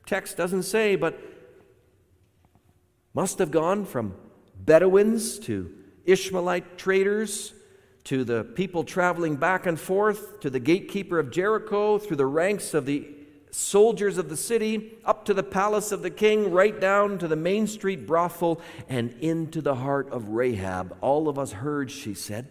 Text 0.06 0.38
doesn't 0.38 0.64
say, 0.64 0.96
but 0.96 1.20
must 3.14 3.40
have 3.40 3.52
gone 3.52 3.86
from 3.86 4.16
Bedouins 4.56 5.40
to 5.40 5.74
Ishmaelite 6.06 6.78
traders 6.78 7.54
to 8.10 8.24
the 8.24 8.44
people 8.44 8.84
traveling 8.84 9.36
back 9.36 9.68
and 9.68 9.80
forth, 9.80 10.40
to 10.40 10.50
the 10.50 10.60
gatekeeper 10.60 11.20
of 11.20 11.30
Jericho, 11.30 12.00
through 12.00 12.18
the 12.18 12.26
ranks 12.26 12.74
of 12.74 12.88
the 12.88 13.08
soldiers 13.52 14.18
of 14.18 14.30
the 14.30 14.36
city, 14.36 14.98
up 15.06 15.26
to 15.26 15.34
the 15.36 15.44
palace 15.44 15.92
of 15.92 16.02
the 16.02 16.10
king, 16.10 16.52
right 16.52 16.82
down 16.82 17.20
to 17.20 17.28
the 17.28 17.36
main 17.36 17.68
street 17.68 18.08
brothel, 18.08 18.62
and 18.88 19.12
into 19.22 19.62
the 19.62 19.76
heart 19.76 20.10
of 20.10 20.30
Rahab. 20.30 20.98
All 21.02 21.30
of 21.30 21.38
us 21.38 21.52
heard, 21.52 21.92
she 21.92 22.16
said. 22.16 22.48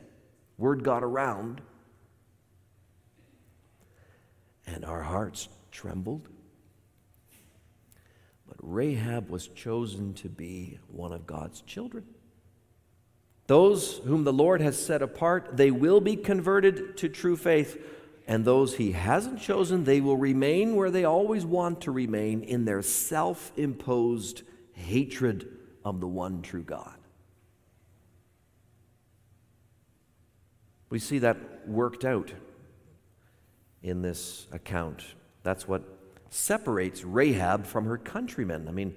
Word 0.58 0.84
got 0.84 1.02
around. 1.02 1.60
And 4.64 4.84
our 4.84 5.02
hearts 5.02 5.48
trembled. 5.72 6.28
But 8.46 8.58
Rahab 8.60 9.28
was 9.28 9.48
chosen 9.48 10.14
to 10.14 10.28
be 10.28 10.78
one 10.86 11.10
of 11.12 11.26
God's 11.26 11.62
children. 11.62 12.04
Those 13.48 13.98
whom 14.04 14.24
the 14.24 14.32
Lord 14.32 14.60
has 14.60 14.78
set 14.78 15.00
apart, 15.00 15.56
they 15.56 15.70
will 15.70 16.02
be 16.02 16.16
converted 16.16 16.98
to 16.98 17.08
true 17.08 17.36
faith. 17.36 17.82
And 18.26 18.44
those 18.44 18.76
he 18.76 18.92
hasn't 18.92 19.40
chosen, 19.40 19.84
they 19.84 20.02
will 20.02 20.18
remain 20.18 20.76
where 20.76 20.90
they 20.90 21.04
always 21.04 21.46
want 21.46 21.80
to 21.80 21.90
remain 21.90 22.42
in 22.42 22.66
their 22.66 22.82
self 22.82 23.50
imposed 23.56 24.42
hatred 24.74 25.48
of 25.82 26.00
the 26.00 26.06
one 26.06 26.42
true 26.42 26.62
God. 26.62 26.94
We 30.90 30.98
see 30.98 31.18
that 31.20 31.66
worked 31.66 32.04
out 32.04 32.32
in 33.82 34.02
this 34.02 34.46
account. 34.52 35.02
That's 35.42 35.66
what 35.66 35.82
separates 36.28 37.02
Rahab 37.02 37.64
from 37.64 37.86
her 37.86 37.96
countrymen. 37.96 38.68
I 38.68 38.72
mean, 38.72 38.94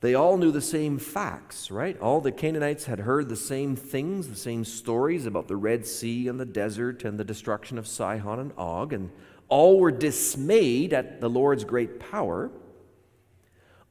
they 0.00 0.14
all 0.14 0.36
knew 0.36 0.50
the 0.50 0.60
same 0.60 0.98
facts, 0.98 1.70
right? 1.70 1.98
All 2.00 2.20
the 2.20 2.32
Canaanites 2.32 2.84
had 2.84 3.00
heard 3.00 3.28
the 3.28 3.36
same 3.36 3.76
things, 3.76 4.28
the 4.28 4.36
same 4.36 4.64
stories 4.64 5.24
about 5.24 5.48
the 5.48 5.56
Red 5.56 5.86
Sea 5.86 6.28
and 6.28 6.38
the 6.38 6.44
desert 6.44 7.04
and 7.04 7.18
the 7.18 7.24
destruction 7.24 7.78
of 7.78 7.86
Sihon 7.86 8.38
and 8.38 8.52
Og, 8.58 8.92
and 8.92 9.10
all 9.48 9.80
were 9.80 9.90
dismayed 9.90 10.92
at 10.92 11.20
the 11.20 11.30
Lord's 11.30 11.64
great 11.64 11.98
power. 11.98 12.50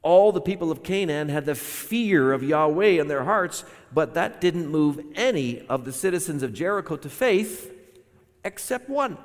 All 0.02 0.30
the 0.30 0.40
people 0.40 0.70
of 0.70 0.84
Canaan 0.84 1.28
had 1.28 1.46
the 1.46 1.56
fear 1.56 2.32
of 2.32 2.44
Yahweh 2.44 3.00
in 3.00 3.08
their 3.08 3.24
hearts, 3.24 3.64
but 3.92 4.14
that 4.14 4.40
didn't 4.40 4.68
move 4.68 5.00
any 5.16 5.66
of 5.66 5.84
the 5.84 5.92
citizens 5.92 6.44
of 6.44 6.52
Jericho 6.52 6.96
to 6.96 7.08
faith 7.08 7.72
except 8.44 8.88
one. 8.88 9.18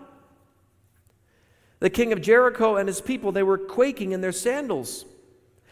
The 1.80 1.92
king 1.92 2.12
of 2.12 2.22
Jericho 2.22 2.76
and 2.78 2.88
his 2.88 3.02
people, 3.02 3.32
they 3.32 3.44
were 3.44 3.60
quaking 3.60 4.12
in 4.12 4.22
their 4.22 4.32
sandals. 4.32 5.06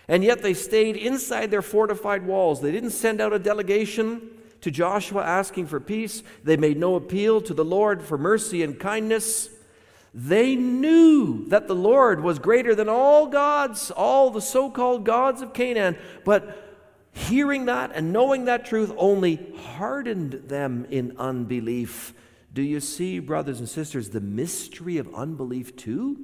And 0.10 0.24
yet 0.24 0.41
they 0.41 0.56
stayed 0.56 0.98
inside 0.98 1.52
their 1.52 1.62
fortified 1.62 2.26
walls. 2.26 2.60
They 2.60 2.72
didn't 2.72 2.89
send 2.89 3.22
out 3.22 3.32
a 3.32 3.39
delegation 3.39 4.32
to 4.62 4.72
Joshua 4.72 5.24
asking 5.24 5.67
for 5.67 5.80
peace. 5.80 6.24
They 6.43 6.58
made 6.58 6.78
no 6.78 6.95
appeal 6.95 7.41
to 7.41 7.54
the 7.54 7.63
Lord 7.63 8.02
for 8.02 8.17
mercy 8.17 8.63
and 8.63 8.80
kindness. 8.80 9.50
They 10.12 10.56
knew 10.56 11.45
that 11.50 11.67
the 11.67 11.76
Lord 11.76 12.22
was 12.22 12.39
greater 12.39 12.74
than 12.74 12.89
all 12.89 13.28
gods, 13.28 13.91
all 13.91 14.32
the 14.32 14.41
so 14.41 14.72
called 14.72 15.06
gods 15.06 15.43
of 15.43 15.54
Canaan. 15.54 15.95
But 16.26 16.58
hearing 17.12 17.65
that 17.65 17.91
and 17.93 18.12
knowing 18.12 18.45
that 18.45 18.65
truth 18.65 18.91
only 18.98 19.54
hardened 19.76 20.34
them 20.48 20.88
in 20.89 21.17
unbelief. 21.19 22.15
Do 22.52 22.63
you 22.63 22.80
see, 22.80 23.19
brothers 23.19 23.60
and 23.60 23.69
sisters, 23.69 24.10
the 24.10 24.22
mystery 24.22 24.98
of 24.98 25.13
unbelief 25.13 25.76
too? 25.76 26.17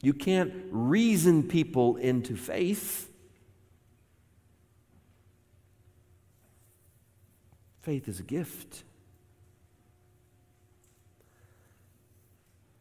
You 0.00 0.14
can't 0.14 0.54
reason 0.70 1.42
people 1.42 1.96
into 1.96 2.34
faith. 2.34 3.10
Faith 7.86 8.08
is 8.08 8.18
a 8.18 8.24
gift. 8.24 8.82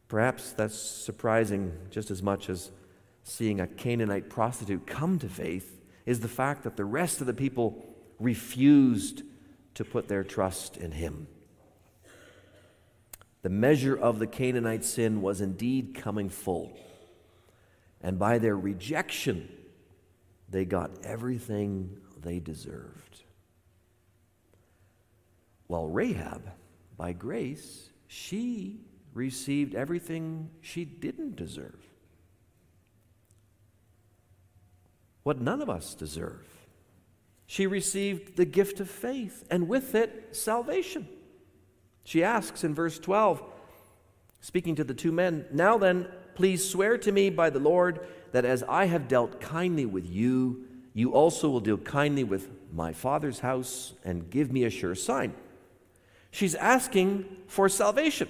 Perhaps 0.08 0.54
that's 0.54 0.74
surprising 0.74 1.72
just 1.92 2.10
as 2.10 2.24
much 2.24 2.50
as 2.50 2.72
seeing 3.24 3.60
a 3.60 3.68
Canaanite 3.68 4.32
prostitute 4.32 4.88
come 4.88 5.20
to 5.20 5.30
faith 5.30 5.80
is 6.08 6.22
the 6.22 6.28
fact 6.28 6.64
that 6.64 6.76
the 6.76 6.86
rest 6.86 7.22
of 7.22 7.28
the 7.28 7.36
people 7.36 7.86
refused 8.20 9.22
to 9.76 9.86
put 9.86 10.08
their 10.08 10.24
trust 10.24 10.76
in 10.76 10.90
him. 10.90 11.28
The 13.44 13.50
measure 13.50 13.96
of 13.96 14.18
the 14.18 14.26
Canaanite 14.26 14.84
sin 14.84 15.22
was 15.22 15.40
indeed 15.40 15.94
coming 15.94 16.30
full. 16.30 16.76
And 18.02 18.18
by 18.18 18.40
their 18.40 18.58
rejection, 18.58 19.50
they 20.50 20.66
got 20.66 20.90
everything 21.04 21.96
they 22.24 22.40
deserved. 22.40 23.15
While 25.68 25.88
Rahab, 25.88 26.52
by 26.98 27.14
grace, 27.14 27.90
she 28.08 28.80
received 29.14 29.74
everything 29.76 30.50
she 30.62 30.86
didn't 30.86 31.36
deserve. 31.36 31.80
What 35.24 35.42
none 35.42 35.62
of 35.62 35.70
us 35.70 35.96
deserve. 35.96 36.46
she 37.48 37.68
received 37.68 38.38
the 38.38 38.46
gift 38.46 38.80
of 38.80 38.90
faith, 38.90 39.44
and 39.52 39.68
with 39.68 39.94
it, 39.94 40.36
salvation. 40.36 41.08
She 42.04 42.24
asks 42.24 42.64
in 42.64 42.74
verse 42.74 42.98
12, 42.98 43.44
speaking 44.42 44.76
to 44.76 44.84
the 44.84 44.96
two 44.96 45.12
men, 45.12 45.46
Now 45.52 45.78
then, 45.78 46.08
please 46.34 46.68
swear 46.68 46.98
to 46.98 47.12
me 47.12 47.30
by 47.30 47.52
the 47.52 47.60
Lord 47.60 48.00
that 48.32 48.46
as 48.46 48.64
I 48.64 48.86
have 48.86 49.08
dealt 49.08 49.40
kindly 49.40 49.86
with 49.86 50.10
you, 50.10 50.66
you 50.94 51.14
also 51.14 51.50
will 51.50 51.60
deal 51.60 51.78
kindly 51.78 52.24
with 52.24 52.50
my 52.74 52.94
father's 52.94 53.40
house 53.40 53.94
and 54.04 54.30
give 54.30 54.52
me 54.52 54.64
a 54.64 54.70
sure 54.70 54.96
sign. 54.96 55.34
She's 56.36 56.56
asking 56.56 57.26
for 57.48 57.70
salvation. 57.70 58.28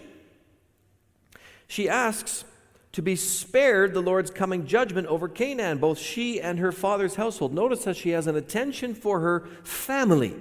She 1.65 1.89
asks 1.89 2.46
to 2.91 3.02
be 3.02 3.15
spared 3.15 3.96
the 3.96 4.02
Lord's 4.02 4.30
coming 4.30 4.68
judgment 4.68 5.08
over 5.08 5.28
Canaan, 5.28 5.80
both 5.80 5.98
she 5.98 6.39
and 6.39 6.60
her 6.60 6.72
father's 6.72 7.15
household. 7.15 7.52
Notice 7.52 7.84
that 7.86 7.98
she 7.98 8.12
has 8.12 8.28
an 8.28 8.36
attention 8.36 8.94
for 8.94 9.22
her 9.22 9.48
family. 9.63 10.36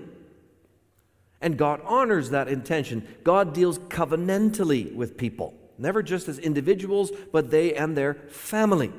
And 1.41 1.57
God 1.57 1.81
honors 1.87 2.29
that 2.29 2.49
intention. 2.49 3.09
God 3.25 3.55
deals 3.55 3.79
covenantally 3.79 4.95
with 4.95 5.17
people, 5.17 5.55
never 5.79 6.03
just 6.03 6.29
as 6.29 6.39
individuals, 6.39 7.13
but 7.33 7.51
they 7.51 7.73
and 7.73 7.97
their 7.97 8.13
family. 8.29 8.93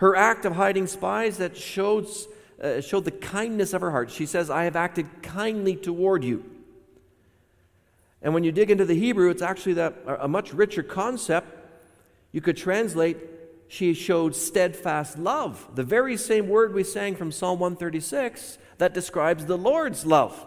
Her 0.00 0.14
act 0.14 0.44
of 0.44 0.56
hiding 0.56 0.86
spies 0.86 1.38
that 1.38 1.56
shows, 1.56 2.28
uh, 2.62 2.82
showed 2.82 3.06
the 3.06 3.10
kindness 3.10 3.72
of 3.72 3.80
her 3.80 3.90
heart. 3.90 4.10
She 4.10 4.26
says, 4.26 4.50
I 4.50 4.64
have 4.64 4.76
acted 4.76 5.22
kindly 5.22 5.76
toward 5.76 6.24
you. 6.24 6.44
And 8.22 8.32
when 8.32 8.44
you 8.44 8.52
dig 8.52 8.70
into 8.70 8.84
the 8.84 8.94
Hebrew, 8.94 9.30
it's 9.30 9.42
actually 9.42 9.74
that, 9.74 9.94
a 10.06 10.28
much 10.28 10.54
richer 10.54 10.82
concept 10.82 11.58
you 12.30 12.40
could 12.40 12.56
translate, 12.56 13.18
she 13.68 13.94
showed 13.94 14.36
steadfast 14.36 15.18
love, 15.18 15.66
the 15.74 15.82
very 15.82 16.16
same 16.16 16.48
word 16.48 16.72
we 16.72 16.84
sang 16.84 17.16
from 17.16 17.32
Psalm 17.32 17.58
136 17.58 18.58
that 18.78 18.94
describes 18.94 19.46
the 19.46 19.58
Lord's 19.58 20.06
love, 20.06 20.46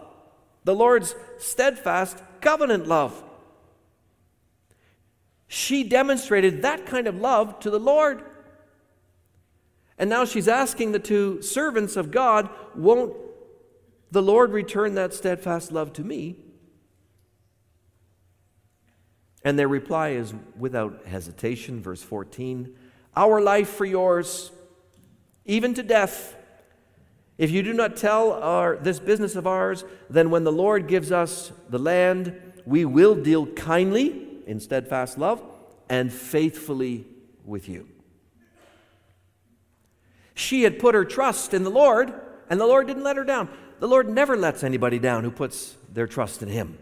the 0.64 0.74
Lord's 0.74 1.14
steadfast 1.38 2.22
covenant 2.40 2.86
love. 2.86 3.22
She 5.48 5.84
demonstrated 5.84 6.62
that 6.62 6.86
kind 6.86 7.06
of 7.06 7.16
love 7.16 7.60
to 7.60 7.70
the 7.70 7.78
Lord. 7.78 8.24
And 9.98 10.10
now 10.10 10.24
she's 10.24 10.48
asking 10.48 10.92
the 10.92 10.98
two 10.98 11.40
servants 11.40 11.96
of 11.96 12.10
God, 12.10 12.48
Won't 12.74 13.14
the 14.10 14.22
Lord 14.22 14.52
return 14.52 14.94
that 14.94 15.14
steadfast 15.14 15.72
love 15.72 15.92
to 15.94 16.04
me? 16.04 16.36
And 19.46 19.56
their 19.56 19.68
reply 19.68 20.08
is 20.08 20.34
without 20.58 21.06
hesitation, 21.06 21.80
verse 21.80 22.02
14 22.02 22.74
Our 23.14 23.40
life 23.40 23.68
for 23.68 23.84
yours, 23.84 24.50
even 25.44 25.72
to 25.74 25.84
death. 25.84 26.34
If 27.38 27.52
you 27.52 27.62
do 27.62 27.72
not 27.72 27.96
tell 27.96 28.32
our, 28.32 28.76
this 28.76 28.98
business 28.98 29.36
of 29.36 29.46
ours, 29.46 29.84
then 30.10 30.30
when 30.30 30.42
the 30.42 30.50
Lord 30.50 30.88
gives 30.88 31.12
us 31.12 31.52
the 31.68 31.78
land, 31.78 32.34
we 32.64 32.84
will 32.84 33.14
deal 33.14 33.46
kindly, 33.46 34.26
in 34.48 34.58
steadfast 34.58 35.16
love, 35.16 35.40
and 35.88 36.12
faithfully 36.12 37.06
with 37.44 37.68
you. 37.68 37.86
She 40.34 40.64
had 40.64 40.80
put 40.80 40.96
her 40.96 41.04
trust 41.04 41.54
in 41.54 41.62
the 41.62 41.70
Lord, 41.70 42.12
and 42.50 42.58
the 42.58 42.66
Lord 42.66 42.88
didn't 42.88 43.04
let 43.04 43.16
her 43.16 43.24
down. 43.24 43.48
The 43.78 43.86
Lord 43.86 44.08
never 44.08 44.36
lets 44.36 44.64
anybody 44.64 44.98
down 44.98 45.22
who 45.22 45.30
puts 45.30 45.76
their 45.92 46.08
trust 46.08 46.42
in 46.42 46.48
Him. 46.48 46.78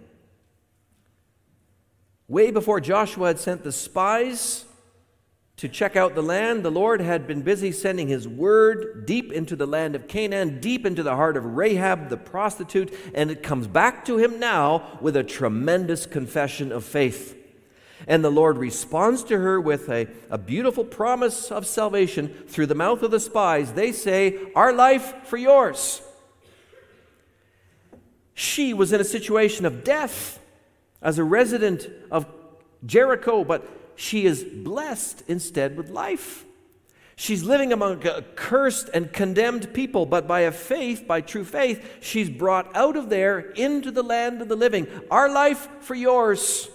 Way 2.26 2.50
before 2.50 2.80
Joshua 2.80 3.28
had 3.28 3.38
sent 3.38 3.64
the 3.64 3.72
spies 3.72 4.64
to 5.58 5.68
check 5.68 5.94
out 5.94 6.16
the 6.16 6.22
land, 6.22 6.64
the 6.64 6.70
Lord 6.70 7.00
had 7.00 7.28
been 7.28 7.42
busy 7.42 7.70
sending 7.70 8.08
his 8.08 8.26
word 8.26 9.06
deep 9.06 9.30
into 9.30 9.54
the 9.54 9.66
land 9.66 9.94
of 9.94 10.08
Canaan, 10.08 10.58
deep 10.58 10.84
into 10.84 11.04
the 11.04 11.14
heart 11.14 11.36
of 11.36 11.44
Rahab 11.44 12.08
the 12.08 12.16
prostitute, 12.16 12.92
and 13.14 13.30
it 13.30 13.42
comes 13.42 13.68
back 13.68 14.04
to 14.06 14.18
him 14.18 14.40
now 14.40 14.98
with 15.00 15.16
a 15.16 15.22
tremendous 15.22 16.06
confession 16.06 16.72
of 16.72 16.84
faith. 16.84 17.36
And 18.08 18.24
the 18.24 18.30
Lord 18.30 18.58
responds 18.58 19.22
to 19.24 19.38
her 19.38 19.60
with 19.60 19.88
a, 19.88 20.08
a 20.28 20.38
beautiful 20.38 20.84
promise 20.84 21.52
of 21.52 21.66
salvation 21.66 22.28
through 22.48 22.66
the 22.66 22.74
mouth 22.74 23.02
of 23.02 23.12
the 23.12 23.20
spies. 23.20 23.72
They 23.72 23.92
say, 23.92 24.38
Our 24.56 24.72
life 24.72 25.14
for 25.24 25.36
yours. 25.36 26.02
She 28.34 28.74
was 28.74 28.92
in 28.92 29.00
a 29.00 29.04
situation 29.04 29.64
of 29.64 29.84
death 29.84 30.40
as 31.04 31.18
a 31.18 31.24
resident 31.24 31.88
of 32.10 32.26
Jericho, 32.84 33.44
but 33.44 33.68
she 33.94 34.26
is 34.26 34.42
blessed 34.42 35.22
instead 35.28 35.76
with 35.76 35.90
life. 35.90 36.44
She's 37.16 37.44
living 37.44 37.72
among 37.72 38.04
a 38.06 38.22
cursed 38.22 38.88
and 38.92 39.12
condemned 39.12 39.72
people, 39.72 40.04
but 40.04 40.26
by 40.26 40.40
a 40.40 40.50
faith, 40.50 41.06
by 41.06 41.20
true 41.20 41.44
faith, 41.44 41.98
she's 42.00 42.28
brought 42.28 42.74
out 42.74 42.96
of 42.96 43.08
there 43.08 43.38
into 43.38 43.92
the 43.92 44.02
land 44.02 44.42
of 44.42 44.48
the 44.48 44.56
living. 44.56 44.88
Our 45.12 45.32
life 45.32 45.68
for 45.80 45.94
yours. 45.94 46.68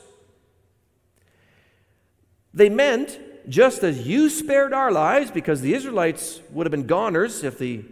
They 2.54 2.70
meant, 2.70 3.20
just 3.50 3.84
as 3.84 4.08
you 4.08 4.30
spared 4.30 4.74
our 4.74 4.92
lives, 4.92 5.30
because 5.30 5.60
the 5.60 5.74
Israelites 5.74 6.40
would 6.52 6.66
have 6.66 6.72
been 6.72 6.88
goners 6.88 7.44
if 7.44 7.58
the 7.58 7.84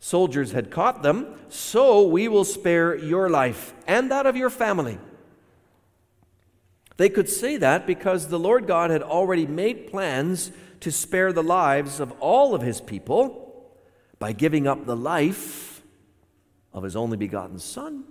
soldiers 0.00 0.50
had 0.50 0.70
caught 0.70 1.02
them, 1.02 1.38
so 1.48 2.08
we 2.08 2.26
will 2.26 2.44
spare 2.44 2.96
your 2.96 3.30
life 3.30 3.72
and 3.86 4.10
that 4.10 4.26
of 4.26 4.36
your 4.36 4.50
family. 4.50 4.98
They 7.00 7.08
could 7.08 7.30
say 7.30 7.56
that 7.56 7.86
because 7.86 8.28
the 8.28 8.38
Lord 8.38 8.66
God 8.66 8.90
had 8.90 9.02
already 9.02 9.46
made 9.46 9.90
plans 9.90 10.52
to 10.80 10.92
spare 10.92 11.32
the 11.32 11.42
lives 11.42 11.98
of 11.98 12.12
all 12.20 12.54
of 12.54 12.60
his 12.60 12.82
people 12.82 13.72
by 14.18 14.32
giving 14.32 14.66
up 14.66 14.84
the 14.84 14.98
life 14.98 15.80
of 16.74 16.82
his 16.82 16.96
only 16.96 17.16
begotten 17.16 17.58
Son. 17.58 18.04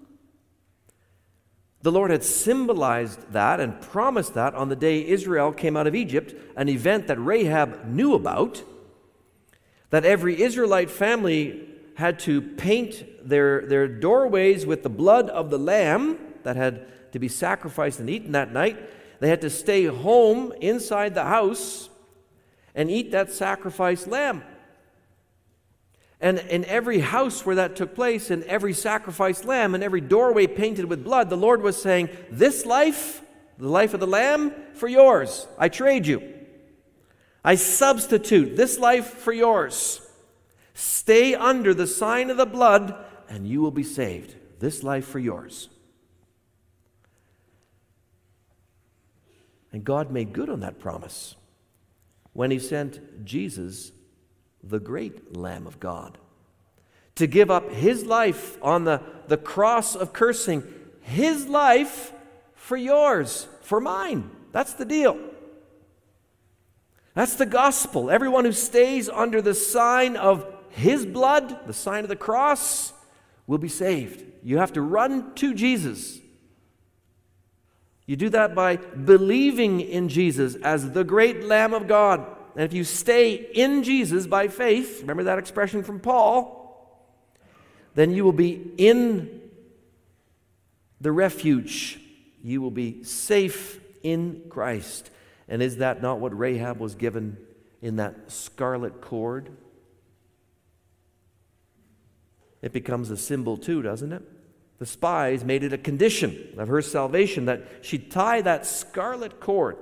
The 1.84 1.92
Lord 1.92 2.10
had 2.10 2.24
symbolized 2.24 3.32
that 3.32 3.60
and 3.60 3.80
promised 3.80 4.34
that 4.34 4.56
on 4.56 4.70
the 4.70 4.76
day 4.76 5.06
Israel 5.06 5.52
came 5.52 5.78
out 5.78 5.86
of 5.86 5.94
Egypt, 5.94 6.34
an 6.58 6.68
event 6.68 7.06
that 7.10 7.20
Rahab 7.20 7.86
knew 7.86 8.16
about, 8.16 8.64
that 9.92 10.04
every 10.04 10.42
Israelite 10.42 10.90
family 10.90 11.70
had 11.94 12.18
to 12.22 12.42
paint 12.42 13.06
their, 13.22 13.68
their 13.68 13.88
doorways 13.88 14.66
with 14.66 14.82
the 14.82 14.90
blood 14.90 15.30
of 15.30 15.52
the 15.52 15.60
lamb 15.60 16.18
that 16.42 16.56
had 16.56 16.88
to 17.12 17.20
be 17.20 17.28
sacrificed 17.28 18.00
and 18.00 18.10
eaten 18.10 18.32
that 18.34 18.52
night. 18.52 18.78
They 19.20 19.30
had 19.30 19.42
to 19.42 19.50
stay 19.50 19.86
home 19.86 20.54
inside 20.62 21.14
the 21.14 21.26
house 21.26 21.90
and 22.76 22.90
eat 22.90 23.12
that 23.12 23.32
sacrificed 23.32 24.08
lamb. 24.08 24.44
And 26.22 26.40
in 26.40 26.66
every 26.66 27.00
house 27.00 27.46
where 27.46 27.56
that 27.56 27.76
took 27.76 27.96
place, 27.96 28.30
in 28.30 28.44
every 28.44 28.74
sacrificed 28.74 29.46
lamb, 29.46 29.74
and 29.74 29.84
every 29.84 30.02
doorway 30.02 30.48
painted 30.48 30.86
with 30.86 31.04
blood, 31.04 31.30
the 31.30 31.38
Lord 31.38 31.62
was 31.62 31.82
saying, 31.82 32.10
This 32.30 32.66
life, 32.66 33.22
the 33.58 33.70
life 33.70 33.94
of 33.94 34.00
the 34.00 34.08
lamb, 34.08 34.54
for 34.74 34.88
yours. 34.88 35.48
I 35.58 35.70
trade 35.70 36.06
you. 36.08 36.22
I 37.44 37.56
substitute 37.56 38.58
this 38.58 38.78
life 38.78 39.08
for 39.08 39.32
yours. 39.32 40.02
Stay 40.74 41.36
under 41.36 41.74
the 41.74 41.88
sign 41.88 42.30
of 42.30 42.38
the 42.38 42.46
blood, 42.46 42.96
and 43.30 43.48
you 43.48 43.62
will 43.62 43.72
be 43.72 43.84
saved. 43.84 44.36
This 44.60 44.84
life 44.84 45.08
for 45.08 45.20
yours. 45.20 45.70
And 49.72 49.84
God 49.84 50.12
made 50.12 50.34
good 50.34 50.50
on 50.50 50.62
that 50.62 50.80
promise 50.80 51.36
when 52.34 52.52
He 52.52 52.60
sent 52.60 53.26
Jesus, 53.26 53.92
the 54.64 54.80
great 54.80 55.36
Lamb 55.36 55.68
of 55.68 55.80
God, 55.80 56.18
to 57.16 57.28
give 57.28 57.52
up 57.52 57.72
His 57.72 58.06
life 58.06 58.58
on 58.62 58.86
the, 58.86 59.02
the 59.28 59.38
cross 59.38 59.96
of 59.96 60.14
cursing, 60.14 60.64
His 61.02 61.48
life 61.48 62.14
for 62.56 62.78
yours, 62.78 63.48
for 63.62 63.80
mine. 63.80 64.30
That's 64.52 64.74
the 64.74 64.86
deal. 64.86 65.20
That's 67.14 67.36
the 67.36 67.46
gospel. 67.46 68.10
Everyone 68.10 68.46
who 68.46 68.52
stays 68.52 69.10
under 69.10 69.42
the 69.42 69.54
sign 69.54 70.16
of 70.16 70.46
His 70.70 71.06
blood, 71.06 71.68
the 71.68 71.74
sign 71.74 72.04
of 72.04 72.10
the 72.10 72.16
cross, 72.16 72.94
will 73.46 73.58
be 73.58 73.68
saved. 73.68 74.24
You 74.44 74.58
have 74.60 74.74
to 74.74 74.82
run 74.82 75.34
to 75.36 75.54
Jesus 75.54 76.20
you 78.10 78.16
do 78.16 78.30
that 78.30 78.56
by 78.56 78.78
believing 78.78 79.82
in 79.82 80.10
Jesus 80.10 80.56
as 80.56 80.94
the 80.94 81.04
great 81.04 81.44
Lamb 81.44 81.76
of 81.76 81.88
God. 81.88 82.26
And 82.56 82.64
if 82.64 82.74
you 82.74 82.84
stay 82.84 83.36
in 83.36 83.84
Jesus 83.84 84.26
by 84.26 84.48
faith, 84.48 85.02
remember 85.02 85.26
that 85.26 85.38
expression 85.38 85.84
from 85.84 86.00
Paul, 86.00 87.06
then 87.94 88.10
you 88.10 88.24
will 88.24 88.32
be 88.32 88.72
in 88.78 89.42
the 91.00 91.12
refuge. 91.12 92.00
You 92.44 92.64
will 92.64 92.72
be 92.72 93.04
safe 93.04 93.80
in 94.02 94.42
Christ. 94.50 95.12
And 95.48 95.62
is 95.62 95.78
that 95.78 96.02
not 96.02 96.20
what 96.20 96.36
Rahab 96.36 96.80
was 96.80 96.96
given 96.96 97.38
in 97.80 97.98
that 97.98 98.32
scarlet 98.32 99.02
cord? 99.02 99.52
It 102.64 102.74
becomes 102.74 103.12
a 103.12 103.18
symbol 103.18 103.56
too, 103.56 103.84
doesn't 103.84 104.14
it? 104.14 104.24
The 104.80 104.86
spies 104.86 105.44
made 105.44 105.64
it 105.64 105.74
a 105.74 105.78
condition 105.78 106.56
of 106.58 106.70
her 106.70 106.82
salvation 106.82 107.46
that 107.46 107.62
she 107.82 108.00
tie 108.00 108.42
that 108.42 108.66
scarlet 108.66 109.40
cord 109.42 109.78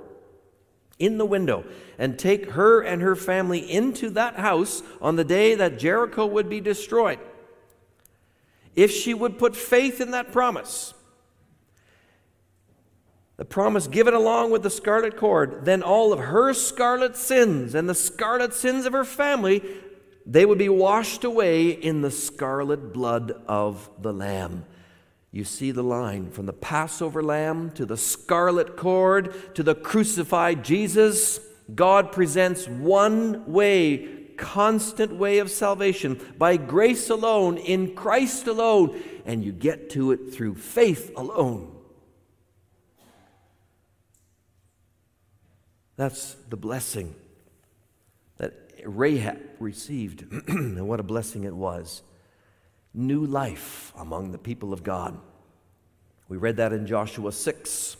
in 0.97 1.19
the 1.19 1.25
window 1.25 1.63
and 1.99 2.17
take 2.17 2.51
her 2.51 2.81
and 2.81 3.03
her 3.03 3.15
family 3.15 3.59
into 3.59 4.09
that 4.09 4.35
house 4.35 4.81
on 4.99 5.15
the 5.15 5.23
day 5.23 5.53
that 5.53 5.77
Jericho 5.77 6.25
would 6.25 6.49
be 6.49 6.59
destroyed. 6.59 7.19
If 8.75 8.91
she 8.91 9.13
would 9.13 9.37
put 9.37 9.55
faith 9.55 10.01
in 10.01 10.11
that 10.11 10.31
promise, 10.31 10.95
the 13.37 13.45
promise 13.45 13.85
given 13.85 14.15
along 14.15 14.49
with 14.49 14.63
the 14.63 14.69
scarlet 14.71 15.15
cord, 15.15 15.63
then 15.63 15.83
all 15.83 16.11
of 16.11 16.19
her 16.19 16.53
scarlet 16.53 17.15
sins 17.15 17.75
and 17.75 17.87
the 17.87 17.95
scarlet 17.95 18.55
sins 18.55 18.87
of 18.87 18.93
her 18.93 19.03
family, 19.03 19.63
they 20.25 20.43
would 20.43 20.57
be 20.57 20.69
washed 20.69 21.23
away 21.23 21.69
in 21.69 22.01
the 22.01 22.09
scarlet 22.09 22.93
blood 22.93 23.43
of 23.47 23.89
the 24.01 24.11
Lamb. 24.11 24.65
You 25.31 25.43
see 25.43 25.71
the 25.71 25.83
line 25.83 26.31
from 26.31 26.45
the 26.45 26.53
Passover 26.53 27.21
lamb 27.21 27.71
to 27.71 27.85
the 27.85 27.97
scarlet 27.97 28.77
cord 28.77 29.55
to 29.55 29.63
the 29.63 29.75
crucified 29.75 30.63
Jesus. 30.63 31.39
God 31.73 32.11
presents 32.11 32.67
one 32.67 33.51
way, 33.51 34.07
constant 34.37 35.15
way 35.15 35.39
of 35.39 35.51
salvation 35.51 36.19
by 36.37 36.55
grace 36.57 37.09
alone, 37.09 37.57
in 37.57 37.93
Christ 37.93 38.47
alone, 38.47 39.01
and 39.25 39.43
you 39.43 39.51
get 39.51 39.89
to 39.91 40.11
it 40.11 40.33
through 40.33 40.55
faith 40.55 41.11
alone. 41.15 41.73
That's 45.97 46.35
the 46.47 46.57
blessing 46.57 47.15
that 48.37 48.53
Rahab 48.85 49.39
received, 49.59 50.31
and 50.47 50.87
what 50.87 50.99
a 50.99 51.03
blessing 51.03 51.43
it 51.43 51.55
was. 51.55 52.03
New 52.97 53.25
life 53.25 53.93
among 53.95 54.31
the 54.31 54.39
people 54.39 54.73
of 54.73 54.83
God. 54.83 55.19
We 56.27 56.37
read 56.37 56.57
that 56.57 56.73
in 56.73 56.87
Joshua 56.87 57.31
6. 57.31 57.97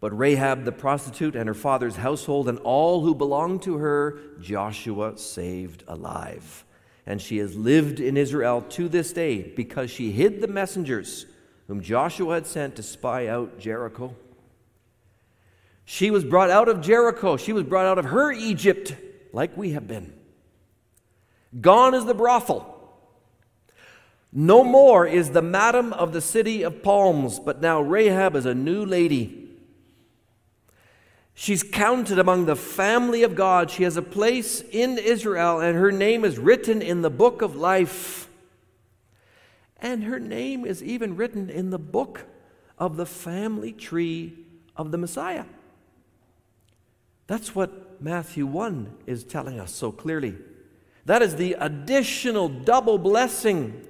But 0.00 0.18
Rahab 0.18 0.64
the 0.64 0.72
prostitute 0.72 1.36
and 1.36 1.46
her 1.46 1.54
father's 1.54 1.94
household 1.94 2.48
and 2.48 2.58
all 2.58 3.02
who 3.02 3.14
belonged 3.14 3.62
to 3.62 3.76
her, 3.76 4.18
Joshua 4.40 5.16
saved 5.16 5.84
alive. 5.86 6.64
And 7.06 7.22
she 7.22 7.38
has 7.38 7.54
lived 7.54 8.00
in 8.00 8.16
Israel 8.16 8.62
to 8.70 8.88
this 8.88 9.12
day 9.12 9.42
because 9.42 9.92
she 9.92 10.10
hid 10.10 10.40
the 10.40 10.48
messengers 10.48 11.26
whom 11.68 11.80
Joshua 11.80 12.34
had 12.34 12.48
sent 12.48 12.74
to 12.76 12.82
spy 12.82 13.28
out 13.28 13.60
Jericho. 13.60 14.16
She 15.84 16.10
was 16.10 16.24
brought 16.24 16.50
out 16.50 16.68
of 16.68 16.80
Jericho. 16.80 17.36
She 17.36 17.52
was 17.52 17.62
brought 17.62 17.86
out 17.86 17.98
of 17.98 18.06
her 18.06 18.32
Egypt, 18.32 18.96
like 19.32 19.56
we 19.56 19.70
have 19.70 19.86
been. 19.86 20.12
Gone 21.60 21.94
is 21.94 22.06
the 22.06 22.14
brothel. 22.14 22.71
No 24.32 24.64
more 24.64 25.06
is 25.06 25.30
the 25.30 25.42
madam 25.42 25.92
of 25.92 26.14
the 26.14 26.22
city 26.22 26.62
of 26.62 26.82
palms, 26.82 27.38
but 27.38 27.60
now 27.60 27.82
Rahab 27.82 28.34
is 28.34 28.46
a 28.46 28.54
new 28.54 28.84
lady. 28.84 29.50
She's 31.34 31.62
counted 31.62 32.18
among 32.18 32.46
the 32.46 32.56
family 32.56 33.22
of 33.22 33.34
God. 33.34 33.70
She 33.70 33.82
has 33.82 33.96
a 33.96 34.02
place 34.02 34.62
in 34.70 34.96
Israel, 34.96 35.60
and 35.60 35.76
her 35.76 35.92
name 35.92 36.24
is 36.24 36.38
written 36.38 36.80
in 36.80 37.02
the 37.02 37.10
book 37.10 37.42
of 37.42 37.56
life. 37.56 38.28
And 39.78 40.04
her 40.04 40.20
name 40.20 40.64
is 40.64 40.82
even 40.82 41.16
written 41.16 41.50
in 41.50 41.70
the 41.70 41.78
book 41.78 42.26
of 42.78 42.96
the 42.96 43.06
family 43.06 43.72
tree 43.72 44.38
of 44.76 44.92
the 44.92 44.98
Messiah. 44.98 45.44
That's 47.26 47.54
what 47.54 48.00
Matthew 48.00 48.46
1 48.46 48.94
is 49.06 49.24
telling 49.24 49.60
us 49.60 49.74
so 49.74 49.92
clearly. 49.92 50.36
That 51.04 51.20
is 51.20 51.36
the 51.36 51.54
additional 51.54 52.48
double 52.48 52.98
blessing 52.98 53.86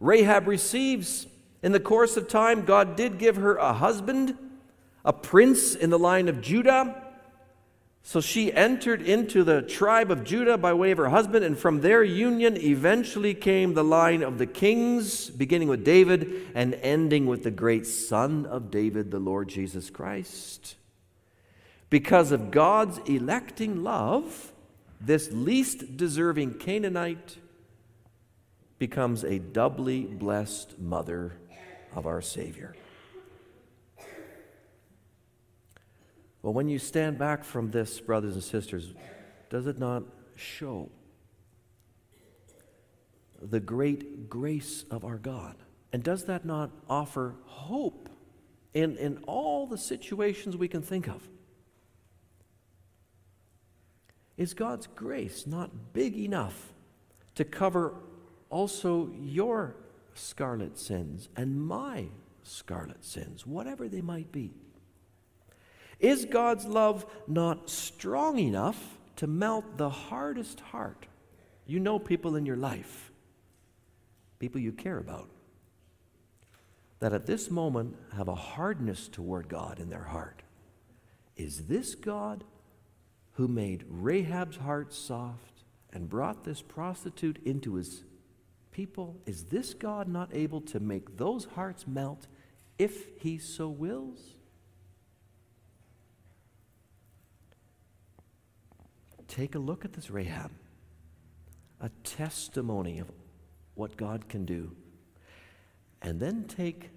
Rahab 0.00 0.46
receives. 0.46 1.26
In 1.62 1.72
the 1.72 1.80
course 1.80 2.16
of 2.16 2.28
time, 2.28 2.64
God 2.64 2.96
did 2.96 3.18
give 3.18 3.36
her 3.36 3.56
a 3.56 3.72
husband, 3.72 4.36
a 5.04 5.12
prince 5.12 5.74
in 5.74 5.90
the 5.90 5.98
line 5.98 6.28
of 6.28 6.40
Judah. 6.40 7.02
So 8.02 8.20
she 8.20 8.52
entered 8.52 9.02
into 9.02 9.42
the 9.42 9.62
tribe 9.62 10.12
of 10.12 10.22
Judah 10.22 10.56
by 10.56 10.72
way 10.74 10.92
of 10.92 10.98
her 10.98 11.08
husband, 11.08 11.44
and 11.44 11.58
from 11.58 11.80
their 11.80 12.04
union 12.04 12.56
eventually 12.56 13.34
came 13.34 13.74
the 13.74 13.82
line 13.82 14.22
of 14.22 14.38
the 14.38 14.46
kings, 14.46 15.28
beginning 15.28 15.66
with 15.66 15.84
David 15.84 16.52
and 16.54 16.74
ending 16.74 17.26
with 17.26 17.42
the 17.42 17.50
great 17.50 17.84
son 17.84 18.46
of 18.46 18.70
David, 18.70 19.10
the 19.10 19.18
Lord 19.18 19.48
Jesus 19.48 19.90
Christ. 19.90 20.76
Because 21.90 22.30
of 22.30 22.52
God's 22.52 22.98
electing 23.06 23.82
love, 23.82 24.52
this 25.00 25.32
least 25.32 25.96
deserving 25.96 26.54
Canaanite 26.54 27.38
becomes 28.78 29.24
a 29.24 29.38
doubly 29.38 30.02
blessed 30.02 30.78
mother 30.78 31.32
of 31.94 32.06
our 32.06 32.20
Savior. 32.20 32.74
Well, 36.42 36.52
when 36.52 36.68
you 36.68 36.78
stand 36.78 37.18
back 37.18 37.42
from 37.42 37.70
this, 37.70 37.98
brothers 38.00 38.34
and 38.34 38.42
sisters, 38.42 38.94
does 39.50 39.66
it 39.66 39.78
not 39.78 40.04
show 40.36 40.90
the 43.40 43.60
great 43.60 44.28
grace 44.28 44.84
of 44.90 45.04
our 45.04 45.16
God? 45.16 45.56
And 45.92 46.02
does 46.02 46.24
that 46.24 46.44
not 46.44 46.70
offer 46.88 47.34
hope 47.44 48.08
in, 48.74 48.96
in 48.98 49.18
all 49.26 49.66
the 49.66 49.78
situations 49.78 50.56
we 50.56 50.68
can 50.68 50.82
think 50.82 51.08
of? 51.08 51.26
Is 54.36 54.52
God's 54.52 54.86
grace 54.86 55.46
not 55.46 55.94
big 55.94 56.16
enough 56.16 56.74
to 57.36 57.44
cover 57.44 57.94
also 58.50 59.10
your 59.20 59.76
scarlet 60.14 60.78
sins 60.78 61.28
and 61.36 61.60
my 61.60 62.06
scarlet 62.42 63.04
sins, 63.04 63.46
whatever 63.46 63.88
they 63.88 64.00
might 64.00 64.32
be? 64.32 64.52
Is 65.98 66.26
God's 66.26 66.66
love 66.66 67.06
not 67.26 67.70
strong 67.70 68.38
enough 68.38 68.98
to 69.16 69.26
melt 69.26 69.76
the 69.76 69.90
hardest 69.90 70.60
heart? 70.60 71.06
You 71.66 71.80
know 71.80 71.98
people 71.98 72.36
in 72.36 72.46
your 72.46 72.56
life, 72.56 73.10
people 74.38 74.60
you 74.60 74.72
care 74.72 74.98
about, 74.98 75.28
that 77.00 77.12
at 77.12 77.26
this 77.26 77.50
moment 77.50 77.96
have 78.14 78.28
a 78.28 78.34
hardness 78.34 79.08
toward 79.08 79.48
God 79.48 79.80
in 79.80 79.90
their 79.90 80.04
heart. 80.04 80.42
Is 81.36 81.66
this 81.66 81.94
God 81.94 82.44
who 83.32 83.48
made 83.48 83.84
Rahab's 83.88 84.56
heart 84.56 84.94
soft 84.94 85.64
and 85.92 86.08
brought 86.08 86.44
this 86.44 86.62
prostitute 86.62 87.38
into 87.44 87.74
his 87.74 88.04
people, 88.76 89.16
is 89.24 89.44
this 89.44 89.72
God 89.72 90.06
not 90.06 90.28
able 90.34 90.60
to 90.60 90.78
make 90.78 91.16
those 91.16 91.46
hearts 91.46 91.86
melt 91.86 92.26
if 92.78 93.08
he 93.18 93.38
so 93.38 93.68
wills? 93.68 94.20
Take 99.28 99.54
a 99.54 99.58
look 99.58 99.86
at 99.86 99.94
this 99.94 100.10
Rahab, 100.10 100.50
a 101.80 101.88
testimony 102.04 102.98
of 102.98 103.10
what 103.74 103.96
God 103.96 104.28
can 104.28 104.44
do. 104.44 104.72
And 106.02 106.20
then 106.20 106.44
take 106.44 106.90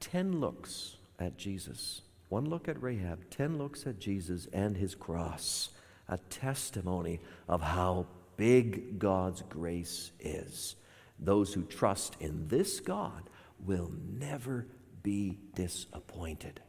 10 0.00 0.38
looks 0.38 0.96
at 1.18 1.38
Jesus. 1.38 2.02
One 2.28 2.44
look 2.44 2.68
at 2.68 2.82
Rahab, 2.82 3.30
10 3.30 3.56
looks 3.56 3.86
at 3.86 3.98
Jesus 3.98 4.48
and 4.52 4.76
his 4.76 4.94
cross 4.94 5.70
a 6.08 6.18
testimony 6.28 7.20
of 7.48 7.62
how 7.62 8.06
big 8.36 8.98
God's 8.98 9.42
grace 9.48 10.10
is. 10.20 10.76
Those 11.24 11.54
who 11.54 11.62
trust 11.62 12.16
in 12.20 12.48
this 12.48 12.80
God 12.80 13.30
will 13.64 13.92
never 14.18 14.66
be 15.02 15.38
disappointed. 15.54 16.60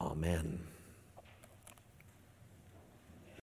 Amen. 0.00 0.60